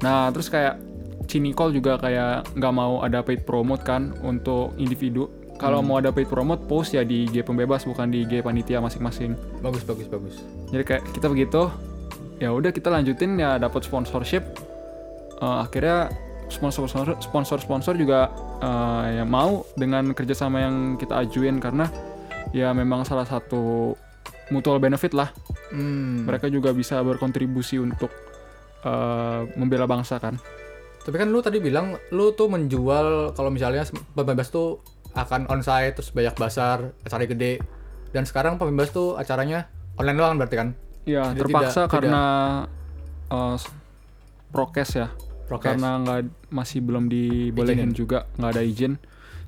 Nah 0.00 0.28
terus 0.30 0.48
kayak 0.48 0.78
Cinicol 1.22 1.70
juga 1.70 1.96
kayak 1.96 2.50
nggak 2.52 2.72
mau 2.72 3.00
ada 3.00 3.22
paid 3.22 3.46
promote 3.46 3.80
kan 3.80 4.12
untuk 4.20 4.74
individu. 4.76 5.30
Kalau 5.54 5.78
Hmm. 5.78 5.86
mau 5.86 5.96
ada 5.96 6.10
paid 6.10 6.26
promote 6.26 6.66
post 6.66 6.92
ya 6.92 7.00
di 7.02 7.24
IG 7.24 7.40
pembebas 7.40 7.86
bukan 7.86 8.10
di 8.10 8.26
IG 8.26 8.42
panitia 8.42 8.82
masing-masing. 8.82 9.32
Bagus 9.62 9.80
bagus 9.82 10.10
bagus. 10.10 10.34
Jadi 10.68 10.82
kayak 10.82 11.02
kita 11.14 11.30
begitu, 11.30 11.70
ya 12.42 12.50
udah 12.50 12.74
kita 12.74 12.90
lanjutin 12.90 13.38
ya 13.38 13.54
dapat 13.62 13.86
sponsorship. 13.86 14.42
Eh, 15.38 15.58
akhirnya 15.62 16.10
sponsor 16.50 16.90
sponsor 16.90 17.14
sponsor 17.22 17.58
sponsor 17.62 17.94
juga 17.94 18.34
eh, 18.58 19.22
yang 19.22 19.30
mau 19.30 19.62
dengan 19.78 20.10
kerjasama 20.10 20.58
yang 20.58 20.76
kita 20.98 21.22
ajuin 21.22 21.62
karena 21.62 21.86
ya 22.50 22.74
memang 22.74 23.06
salah 23.06 23.24
satu 23.24 23.94
mutual 24.50 24.82
benefit 24.82 25.14
lah. 25.14 25.30
Hmm. 25.70 26.26
Mereka 26.26 26.50
juga 26.50 26.74
bisa 26.74 26.98
berkontribusi 27.06 27.78
untuk 27.78 28.10
eh, 28.82 29.40
membela 29.54 29.86
bangsa 29.86 30.18
kan. 30.18 30.34
Tapi 31.02 31.18
kan 31.18 31.30
lu 31.30 31.38
tadi 31.42 31.62
bilang 31.62 31.94
lu 32.10 32.34
tuh 32.34 32.50
menjual 32.50 33.38
kalau 33.38 33.50
misalnya 33.54 33.86
pembebas 34.14 34.50
tuh 34.50 34.82
akan 35.14 35.46
onsite 35.46 35.94
terus 35.94 36.10
banyak 36.10 36.34
basar, 36.34 36.90
acara 37.06 37.22
gede. 37.22 37.62
Dan 38.10 38.26
sekarang 38.26 38.58
pembebas 38.58 38.90
tuh 38.90 39.14
acaranya 39.14 39.70
online 39.96 40.18
doang 40.18 40.34
berarti 40.38 40.56
kan? 40.58 40.68
Ya 41.04 41.26
Jadi 41.26 41.38
terpaksa 41.40 41.80
tidak- 41.80 41.90
karena 41.90 42.22
eh, 43.28 43.54
s- 43.56 43.70
prokes 44.48 44.90
ya. 44.94 45.08
Prokes. 45.42 45.68
karena 45.68 45.90
nggak 45.98 46.20
masih 46.48 46.80
belum 46.80 47.06
dibolehin 47.06 47.86
Izinin. 47.86 47.92
juga 47.92 48.24
nggak 48.34 48.50
ada 48.50 48.62
izin 48.62 48.96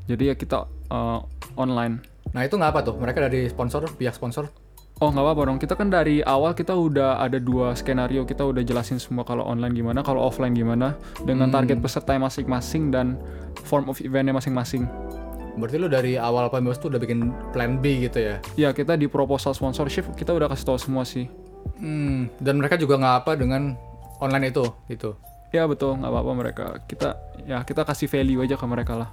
jadi 0.04 0.22
ya 0.26 0.34
kita 0.34 0.58
eh, 0.86 1.18
online 1.54 2.04
Nah 2.30 2.42
itu 2.42 2.54
nggak 2.54 2.66
apa 2.68 2.80
tuh? 2.82 2.98
Mereka 2.98 3.22
dari 3.22 3.46
sponsor, 3.46 3.86
pihak 3.90 4.12
sponsor. 4.12 4.50
oh 4.96 5.08
nggak 5.08 5.22
apa-apa 5.22 5.42
dong 5.44 5.58
kita 5.58 5.74
kan 5.74 5.88
dari 5.88 6.20
awal 6.20 6.52
kita 6.52 6.70
udah 6.70 7.18
ada 7.18 7.36
dua 7.36 7.72
skenario 7.72 8.22
kita 8.22 8.42
udah 8.42 8.60
jelasin 8.60 8.96
semua 8.96 9.22
kalau 9.22 9.42
online 9.42 9.72
gimana 9.72 10.00
kalau 10.00 10.22
offline 10.22 10.52
gimana 10.52 10.94
dengan 11.20 11.48
Hmm. 11.48 11.56
target 11.56 11.78
peserta 11.78 12.14
masing-masing 12.14 12.90
dan 12.90 13.18
form 13.62 13.86
of 13.86 13.98
eventnya 13.98 14.30
masing-masing 14.32 14.86
Berarti 15.54 15.76
lu 15.76 15.86
dari 15.86 16.14
awal 16.14 16.46
pembebas 16.46 16.76
tuh 16.76 16.88
udah 16.88 16.98
bikin 16.98 17.26
plan 17.50 17.74
B 17.76 18.02
gitu 18.02 18.18
ya? 18.20 18.36
ya 18.56 18.70
kita 18.70 18.94
di 18.94 19.06
proposal 19.06 19.50
sponsorship 19.50 20.06
kita 20.12 20.30
udah 20.30 20.46
kasih 20.46 20.62
tahu 20.64 20.78
semua 20.78 21.02
sih 21.02 21.26
Hmm. 21.74 22.29
Dan 22.37 22.55
mereka 22.57 22.74
juga 22.74 22.96
nggak 22.96 23.16
apa 23.20 23.33
dengan 23.35 23.74
online 24.18 24.48
itu 24.48 24.64
gitu. 24.87 25.16
ya 25.50 25.64
betul 25.64 25.94
nggak 25.94 26.11
apa-apa 26.11 26.33
mereka 26.35 26.64
kita 26.85 27.14
ya 27.40 27.62
kita 27.62 27.83
kasih 27.83 28.07
value 28.07 28.42
aja 28.42 28.55
ke 28.55 28.66
mereka 28.66 28.94
lah 28.96 29.11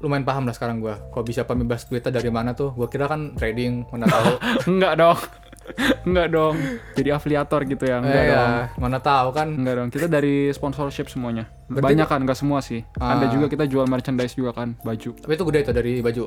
Lumayan 0.00 0.24
paham 0.24 0.48
lah 0.48 0.56
sekarang 0.56 0.80
gua. 0.80 0.96
Kok 1.12 1.28
bisa 1.28 1.44
pembebas 1.44 1.84
duitnya 1.84 2.08
dari 2.10 2.32
mana 2.32 2.56
tuh? 2.56 2.72
Gua 2.72 2.88
kira 2.88 3.04
kan 3.04 3.36
trading, 3.36 3.84
mana 3.86 4.08
tahu. 4.08 4.32
Enggak 4.72 4.96
dong. 4.96 5.18
Enggak 6.08 6.28
dong. 6.32 6.56
Jadi 6.96 7.08
afiliator 7.12 7.60
gitu 7.68 7.84
ya. 7.84 8.00
Enggak 8.00 8.16
Eh, 8.16 8.26
dong. 8.26 8.48
ya, 8.48 8.80
mana 8.80 8.98
tahu 8.98 9.28
kan? 9.30 9.52
Enggak 9.52 9.74
dong. 9.76 9.88
Kita 9.92 10.08
dari 10.08 10.48
sponsorship 10.50 11.06
semuanya. 11.06 11.52
Berarti- 11.68 11.84
Banyak 11.84 12.06
kan, 12.08 12.20
enggak 12.24 12.40
semua 12.40 12.64
sih. 12.64 12.80
Ah. 12.96 13.20
Ada 13.20 13.28
juga 13.28 13.46
kita 13.46 13.68
jual 13.68 13.84
merchandise 13.84 14.32
juga 14.32 14.56
kan, 14.56 14.72
baju. 14.80 15.10
Tapi 15.14 15.32
itu 15.36 15.44
gede 15.46 15.58
itu 15.60 15.72
dari 15.76 15.92
baju. 16.00 16.24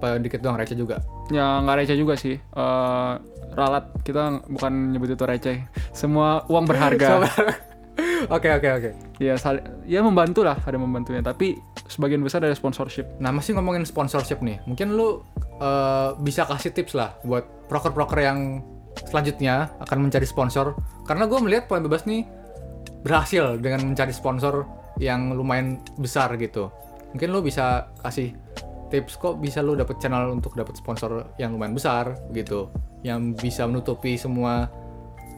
Apa 0.00 0.16
dikit 0.16 0.40
doang 0.40 0.56
receh 0.56 0.72
juga? 0.72 1.04
Ya 1.28 1.60
nggak 1.60 1.76
receh 1.84 1.96
juga 2.00 2.16
sih. 2.16 2.40
Eh 2.40 3.12
ralat 3.52 3.84
kita 4.00 4.40
bukan 4.48 4.96
nyebut 4.96 5.12
itu 5.12 5.24
receh. 5.28 5.60
Semua 5.92 6.42
uang 6.48 6.64
berharga. 6.64 7.20
Oke 8.32 8.52
oke 8.52 8.68
oke. 8.68 8.90
ya 9.16 9.36
sal- 9.36 9.64
ya 9.84 10.00
membantu 10.00 10.44
lah, 10.44 10.56
ada 10.64 10.76
membantunya. 10.76 11.20
Tapi 11.20 11.56
sebagian 11.88 12.20
besar 12.20 12.40
dari 12.40 12.52
sponsorship. 12.52 13.04
Nah 13.16 13.32
masih 13.32 13.56
ngomongin 13.56 13.84
sponsorship 13.84 14.40
nih, 14.40 14.60
mungkin 14.64 14.92
lu 14.92 15.20
eh, 15.60 16.10
bisa 16.20 16.44
kasih 16.44 16.72
tips 16.72 16.96
lah 16.96 17.16
buat 17.24 17.44
proker-proker 17.68 18.20
yang 18.20 18.60
selanjutnya 19.08 19.72
akan 19.84 20.08
mencari 20.08 20.24
sponsor. 20.28 20.76
Karena 21.04 21.24
gue 21.28 21.38
melihat 21.40 21.64
poin 21.68 21.80
bebas 21.80 22.04
nih 22.04 22.24
berhasil 23.04 23.56
dengan 23.56 23.88
mencari 23.92 24.12
sponsor 24.12 24.64
yang 25.00 25.32
lumayan 25.32 25.80
besar 25.96 26.36
gitu. 26.36 26.68
Mungkin 27.16 27.28
lu 27.32 27.40
bisa 27.40 27.88
kasih 28.04 28.36
tips 28.90 29.16
kok 29.16 29.38
bisa 29.38 29.62
lu 29.62 29.78
dapet 29.78 29.96
channel 30.02 30.34
untuk 30.34 30.58
dapet 30.58 30.74
sponsor 30.76 31.30
yang 31.38 31.54
lumayan 31.54 31.72
besar 31.72 32.18
gitu, 32.34 32.68
yang 33.06 33.32
bisa 33.32 33.64
menutupi 33.64 34.18
semua 34.18 34.68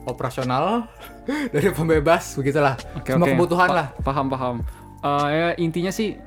operasional 0.09 0.91
dari 1.55 1.71
pembebas 1.71 2.35
begitulah. 2.35 2.75
Oke, 2.99 3.15
semua 3.15 3.29
oke. 3.29 3.35
kebutuhan 3.38 3.69
Pa- 3.71 3.77
lah. 3.77 3.87
Paham 4.03 4.27
paham. 4.33 4.57
Eh, 5.03 5.29
ya 5.31 5.49
intinya 5.61 5.93
sih 5.95 6.19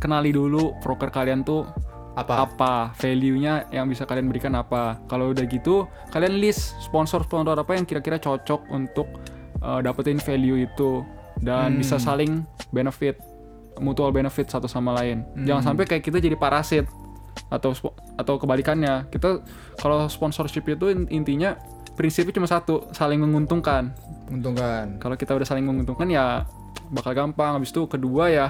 kenali 0.00 0.32
dulu 0.32 0.76
broker 0.80 1.12
kalian 1.12 1.44
tuh 1.44 1.68
Apa? 2.16 2.44
apa 2.44 2.74
value-nya 2.98 3.70
yang 3.72 3.86
bisa 3.88 4.04
kalian 4.04 4.28
berikan 4.28 4.52
apa. 4.58 4.98
Kalau 5.08 5.30
udah 5.32 5.46
gitu, 5.46 5.86
kalian 6.10 6.42
list 6.42 6.76
sponsor-sponsor 6.82 7.56
apa 7.56 7.72
yang 7.78 7.86
kira-kira 7.86 8.18
cocok 8.18 8.68
untuk 8.68 9.06
uh, 9.62 9.80
dapetin 9.80 10.18
value 10.20 10.66
itu 10.66 11.06
dan 11.40 11.80
bisa 11.80 11.96
saling 11.96 12.44
benefit, 12.74 13.16
mutual 13.78 14.10
benefit 14.10 14.50
satu 14.50 14.66
sama 14.66 14.96
lain. 14.98 15.22
Jangan 15.46 15.62
sampai 15.72 15.84
kayak 15.86 16.02
kita 16.02 16.18
jadi 16.18 16.34
parasit 16.34 16.88
atau 17.46 17.70
atau 18.18 18.34
kebalikannya. 18.36 19.06
Kita 19.08 19.44
kalau 19.78 20.10
sponsorship 20.10 20.66
itu 20.66 20.90
in- 20.90 21.08
intinya 21.12 21.54
prinsipnya 21.94 22.40
cuma 22.40 22.48
satu, 22.48 22.90
saling 22.90 23.20
menguntungkan. 23.22 23.94
Menguntungkan. 24.26 24.98
Kalau 24.98 25.14
kita 25.14 25.36
udah 25.36 25.46
saling 25.46 25.62
menguntungkan 25.62 26.10
ya 26.10 26.48
bakal 26.90 27.14
gampang. 27.14 27.54
Habis 27.60 27.70
itu 27.70 27.86
kedua 27.86 28.32
ya 28.32 28.46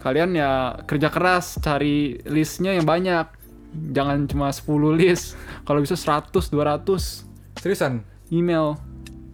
kalian 0.00 0.32
ya 0.32 0.80
kerja 0.88 1.08
keras 1.12 1.58
cari 1.58 2.20
listnya 2.28 2.76
yang 2.76 2.86
banyak. 2.86 3.26
Jangan 3.70 4.26
cuma 4.26 4.50
10 4.50 4.66
list. 4.98 5.38
Kalau 5.66 5.78
bisa 5.78 5.94
100, 5.94 6.30
200 6.50 7.62
Seriusan? 7.62 8.02
email. 8.30 8.74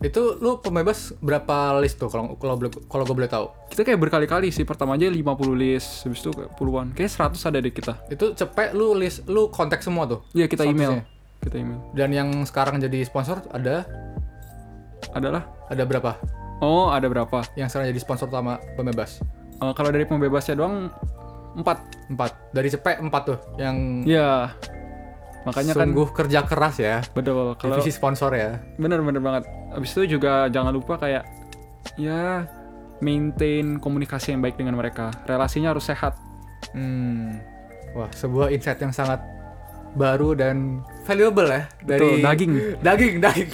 Itu 0.05 0.37
lu 0.45 0.61
pembebas 0.61 1.17
berapa 1.25 1.81
list 1.81 1.97
tuh 1.97 2.13
kalau 2.13 2.37
kalau 2.37 2.61
kalau 2.89 3.03
gue 3.09 3.17
boleh 3.17 3.31
tahu? 3.33 3.49
Kita 3.73 3.81
kayak 3.81 4.01
berkali-kali 4.01 4.53
sih. 4.53 4.69
Pertama 4.69 4.95
aja 4.97 5.09
50 5.09 5.17
list, 5.57 6.05
habis 6.05 6.21
itu 6.21 6.31
kayak 6.37 6.53
puluhan. 6.57 6.93
Kayak 6.93 7.33
100 7.33 7.49
ada 7.49 7.59
di 7.65 7.71
kita. 7.73 7.95
Itu 8.13 8.37
cepet 8.37 8.77
lu 8.77 8.93
list 8.93 9.25
lu 9.25 9.49
kontak 9.49 9.81
semua 9.81 10.05
tuh. 10.05 10.21
Iya, 10.37 10.47
kita 10.53 10.69
email. 10.69 11.01
Statusnya. 11.01 11.41
Kita 11.41 11.57
email. 11.57 11.79
Dan 11.97 12.11
yang 12.13 12.29
sekarang 12.45 12.77
jadi 12.81 13.05
sponsor 13.09 13.41
ada 13.53 13.89
Adalah 15.13 15.49
ada 15.69 15.85
berapa? 15.85 16.19
Oh, 16.61 16.89
ada 16.89 17.07
berapa? 17.09 17.45
Yang 17.55 17.69
sekarang 17.73 17.87
jadi 17.93 18.01
sponsor 18.01 18.27
utama 18.33 18.61
pembebas? 18.77 19.21
Eh, 19.61 19.73
kalau 19.77 19.89
dari 19.93 20.05
pembebasnya 20.05 20.57
doang 20.57 20.89
4. 21.57 22.13
Empat. 22.13 22.53
Dari 22.53 22.69
cepet 22.69 23.01
empat 23.01 23.23
tuh 23.25 23.39
yang 23.57 24.05
Iya. 24.05 24.53
Makanya 25.47 25.73
kan 25.79 25.87
sungguh 25.87 26.09
kerja 26.11 26.43
keras 26.43 26.77
ya. 26.83 26.97
betul 27.15 27.55
kalau 27.55 27.79
Divisi 27.79 27.95
sponsor 27.95 28.35
ya. 28.35 28.59
Bener 28.77 28.99
bener 29.01 29.23
banget. 29.23 29.47
Abis 29.71 29.95
itu 29.95 30.19
juga 30.19 30.51
jangan 30.51 30.75
lupa 30.75 30.99
kayak 30.99 31.23
ya 31.95 32.51
maintain 32.99 33.79
komunikasi 33.79 34.35
yang 34.35 34.43
baik 34.43 34.59
dengan 34.59 34.75
mereka. 34.75 35.15
Relasinya 35.25 35.71
harus 35.71 35.87
sehat. 35.87 36.19
Hmm. 36.75 37.39
Wah, 37.95 38.11
sebuah 38.13 38.51
insight 38.53 38.83
yang 38.83 38.93
sangat 38.93 39.23
baru 39.97 40.37
dan 40.37 40.85
valuable 41.09 41.49
ya 41.49 41.65
Betul, 41.81 41.89
dari 41.89 42.09
daging. 42.21 42.53
daging, 42.85 43.15
daging. 43.23 43.51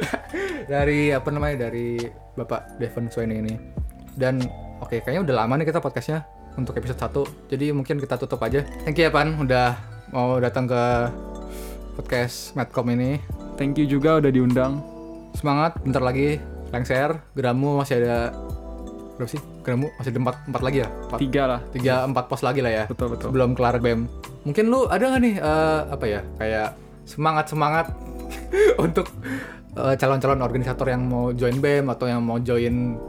dari 0.72 1.00
apa 1.14 1.28
namanya? 1.30 1.70
Dari 1.70 1.96
Bapak 2.36 2.82
Devon 2.82 3.08
Swain 3.08 3.32
ini. 3.32 3.54
Dan 4.12 4.42
oke, 4.82 5.00
kayaknya 5.00 5.22
udah 5.24 5.34
lama 5.44 5.54
nih 5.56 5.70
kita 5.70 5.80
podcastnya 5.80 6.26
untuk 6.58 6.76
episode 6.76 7.00
1. 7.00 7.54
Jadi 7.56 7.66
mungkin 7.72 7.96
kita 8.02 8.20
tutup 8.20 8.42
aja. 8.44 8.60
Thank 8.84 9.00
you 9.00 9.08
ya 9.08 9.12
Pan 9.12 9.32
udah 9.40 9.91
mau 10.12 10.36
datang 10.38 10.68
ke 10.68 10.84
podcast 11.96 12.52
Madcom 12.52 12.84
ini. 12.92 13.16
Thank 13.56 13.80
you 13.80 13.88
juga 13.88 14.20
udah 14.20 14.28
diundang. 14.28 14.84
Semangat, 15.32 15.80
bentar 15.80 16.04
lagi 16.04 16.36
lengser. 16.68 17.16
Geramu 17.32 17.80
masih 17.80 18.04
ada 18.04 18.36
berapa 19.16 19.28
sih? 19.28 19.40
Geramu 19.64 19.88
masih 19.96 20.12
ada 20.12 20.20
empat, 20.20 20.36
empat 20.48 20.62
lagi 20.62 20.78
ya? 20.84 20.88
Empat, 20.88 21.18
Tiga 21.20 21.42
lah. 21.48 21.60
tiga 21.72 21.94
empat 22.04 22.24
pos 22.28 22.44
lagi 22.44 22.60
lah 22.60 22.72
ya. 22.72 22.84
Betul 22.88 23.16
betul. 23.16 23.32
Sebelum 23.32 23.56
kelar 23.56 23.80
BEM. 23.80 24.00
Mungkin 24.44 24.64
lu 24.68 24.84
ada 24.88 25.04
nggak 25.08 25.20
nih 25.24 25.34
eh, 25.40 25.80
apa 25.88 26.04
ya 26.04 26.20
kayak 26.36 26.68
semangat 27.08 27.44
semangat 27.48 27.86
untuk 28.84 29.08
eh, 29.80 29.94
calon-calon 29.96 30.44
organisator 30.44 30.92
yang 30.92 31.08
mau 31.08 31.32
join 31.32 31.56
BEM 31.56 31.88
atau 31.88 32.04
yang 32.04 32.20
mau 32.20 32.36
join 32.36 33.00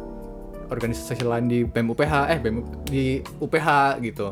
organisasi 0.72 1.28
lain 1.28 1.46
di 1.52 1.60
BEM 1.68 1.92
UPH 1.92 2.14
eh 2.32 2.40
BEM 2.40 2.56
di 2.88 3.20
UPH 3.44 4.00
gitu. 4.00 4.32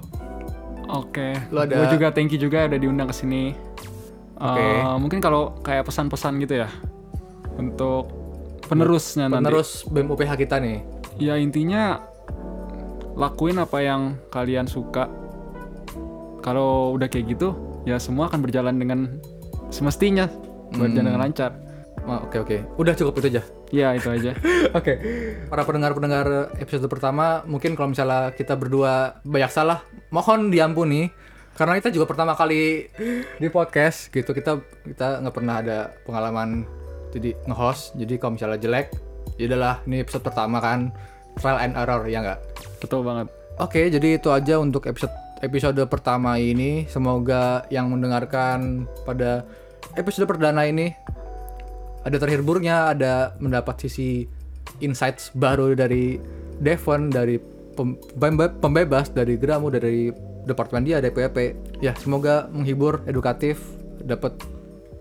Oke. 0.92 1.34
Lu 1.50 1.58
ada- 1.58 1.76
Gua 1.76 1.88
juga 1.88 2.08
thank 2.12 2.30
you 2.30 2.38
juga 2.38 2.68
udah 2.68 2.78
diundang 2.78 3.08
ke 3.08 3.16
sini. 3.16 3.56
Oke. 4.36 4.60
Eh, 4.60 4.96
mungkin 4.98 5.20
kalau 5.20 5.56
kayak 5.62 5.86
pesan-pesan 5.86 6.40
gitu 6.40 6.60
ya 6.60 6.70
untuk 7.56 8.10
penerusnya 8.66 9.28
nanti. 9.28 9.44
Penerus 9.44 9.86
BEM 9.86 10.08
UPH 10.10 10.32
kita 10.36 10.58
nih. 10.58 10.82
Ya 11.16 11.36
intinya 11.36 12.02
lakuin 13.14 13.56
apa 13.56 13.78
yang 13.80 14.02
kalian 14.28 14.66
suka. 14.66 15.08
Kalau 16.42 16.92
udah 16.92 17.06
kayak 17.06 17.30
gitu, 17.30 17.54
ya 17.84 17.96
semua 17.96 18.26
akan 18.26 18.42
berjalan 18.42 18.76
dengan 18.76 19.22
semestinya, 19.70 20.26
berjalan 20.72 20.90
Hmm. 20.90 20.98
dengan 21.06 21.22
lancar. 21.22 21.52
Oh, 22.02 22.18
Oke 22.26 22.42
oke, 22.42 22.58
udah 22.76 22.98
cukup 22.98 23.22
itu 23.22 23.38
aja. 23.38 23.44
Ya 23.72 23.96
itu 23.96 24.12
aja. 24.12 24.36
Oke, 24.78 24.94
para 25.48 25.64
pendengar-pendengar 25.64 26.52
episode 26.60 26.92
pertama, 26.92 27.42
mungkin 27.48 27.74
kalau 27.80 27.96
misalnya 27.96 28.36
kita 28.36 28.60
berdua 28.60 29.24
banyak 29.24 29.52
salah, 29.52 29.82
mohon 30.12 30.52
diampuni. 30.52 31.10
Karena 31.56 31.76
kita 31.80 31.92
juga 31.92 32.08
pertama 32.08 32.36
kali 32.36 32.88
di 33.40 33.48
podcast 33.52 34.08
gitu, 34.12 34.32
kita 34.32 34.60
kita 34.88 35.20
nggak 35.24 35.36
pernah 35.36 35.60
ada 35.60 35.78
pengalaman 36.08 36.64
jadi 37.16 37.36
nge-host. 37.48 37.96
Jadi 38.00 38.20
kalau 38.20 38.36
misalnya 38.40 38.60
jelek, 38.60 38.92
ya 39.36 39.52
udahlah, 39.52 39.76
ini 39.88 40.04
episode 40.04 40.24
pertama 40.24 40.64
kan, 40.64 40.92
trial 41.40 41.60
and 41.60 41.76
error 41.76 42.04
ya 42.08 42.24
nggak. 42.24 42.40
Betul 42.80 43.04
banget. 43.04 43.28
Oke, 43.60 43.92
jadi 43.92 44.20
itu 44.20 44.32
aja 44.32 44.60
untuk 44.60 44.88
episode 44.88 45.12
episode 45.44 45.80
pertama 45.92 46.40
ini. 46.40 46.88
Semoga 46.88 47.68
yang 47.68 47.92
mendengarkan 47.92 48.88
pada 49.04 49.44
episode 50.00 50.28
perdana 50.28 50.64
ini 50.66 50.96
ada 52.02 52.18
terhiburnya, 52.18 52.94
ada 52.94 53.36
mendapat 53.38 53.86
sisi 53.86 54.26
insights 54.82 55.30
baru 55.34 55.74
dari 55.74 56.18
Devon, 56.62 57.10
dari 57.10 57.38
pem- 57.74 57.98
pembe- 58.18 58.54
pembebas, 58.62 59.10
dari 59.10 59.38
Gramu, 59.38 59.70
dari 59.70 60.10
departemen 60.46 60.86
dia, 60.86 60.98
dari 61.02 61.14
PWP. 61.14 61.38
Ya, 61.82 61.94
semoga 61.98 62.50
menghibur, 62.50 63.02
edukatif, 63.06 63.62
dapat 64.02 64.34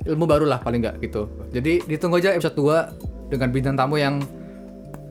ilmu 0.05 0.25
baru 0.25 0.49
lah 0.49 0.61
paling 0.61 0.81
nggak 0.81 0.97
gitu. 1.05 1.29
Jadi 1.53 1.85
ditunggu 1.85 2.21
aja 2.21 2.33
episode 2.33 2.57
2 2.57 3.33
dengan 3.33 3.49
bintang 3.53 3.77
tamu 3.77 4.01
yang 4.01 4.21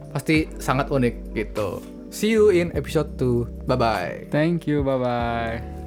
pasti 0.10 0.50
sangat 0.58 0.90
unik 0.90 1.38
gitu. 1.38 1.82
See 2.10 2.34
you 2.34 2.50
in 2.50 2.74
episode 2.74 3.14
2. 3.22 3.70
Bye 3.70 3.78
bye. 3.78 4.14
Thank 4.34 4.66
you. 4.66 4.82
Bye 4.82 4.98
bye. 4.98 5.79